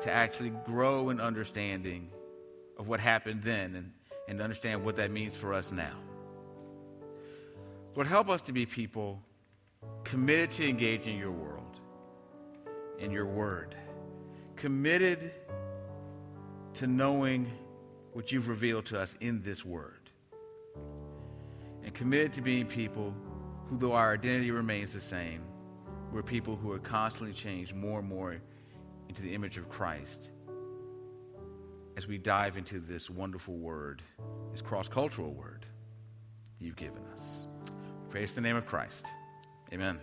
to 0.00 0.10
actually 0.10 0.50
grow 0.66 1.10
in 1.10 1.20
understanding 1.20 2.10
of 2.76 2.88
what 2.88 2.98
happened 2.98 3.42
then 3.42 3.76
and, 3.76 3.92
and 4.26 4.40
understand 4.40 4.84
what 4.84 4.96
that 4.96 5.12
means 5.12 5.36
for 5.36 5.54
us 5.54 5.70
now. 5.70 5.96
Lord, 7.94 8.08
help 8.08 8.28
us 8.28 8.42
to 8.42 8.52
be 8.52 8.66
people 8.66 9.22
committed 10.02 10.50
to 10.50 10.68
engaging 10.68 11.18
your 11.18 11.30
world, 11.30 11.78
and 12.98 13.12
your 13.12 13.26
word, 13.26 13.76
committed 14.56 15.30
to 16.74 16.86
knowing 16.86 17.50
what 18.12 18.30
you've 18.32 18.48
revealed 18.48 18.86
to 18.86 19.00
us 19.00 19.16
in 19.20 19.42
this 19.42 19.64
word, 19.64 20.10
and 21.82 21.94
committed 21.94 22.32
to 22.32 22.40
being 22.40 22.66
people 22.66 23.14
who, 23.68 23.78
though 23.78 23.92
our 23.92 24.12
identity 24.14 24.50
remains 24.50 24.92
the 24.92 25.00
same, 25.00 25.42
we're 26.12 26.22
people 26.22 26.56
who 26.56 26.72
are 26.72 26.78
constantly 26.78 27.34
changed 27.34 27.74
more 27.74 27.98
and 27.98 28.08
more 28.08 28.36
into 29.08 29.22
the 29.22 29.34
image 29.34 29.56
of 29.56 29.68
Christ 29.68 30.30
as 31.96 32.08
we 32.08 32.18
dive 32.18 32.56
into 32.56 32.80
this 32.80 33.08
wonderful 33.08 33.56
word, 33.56 34.02
this 34.52 34.62
cross 34.62 34.88
cultural 34.88 35.32
word 35.32 35.66
you've 36.58 36.76
given 36.76 37.02
us. 37.12 37.46
Praise 38.10 38.34
the 38.34 38.40
name 38.40 38.56
of 38.56 38.66
Christ. 38.66 39.06
Amen. 39.72 39.98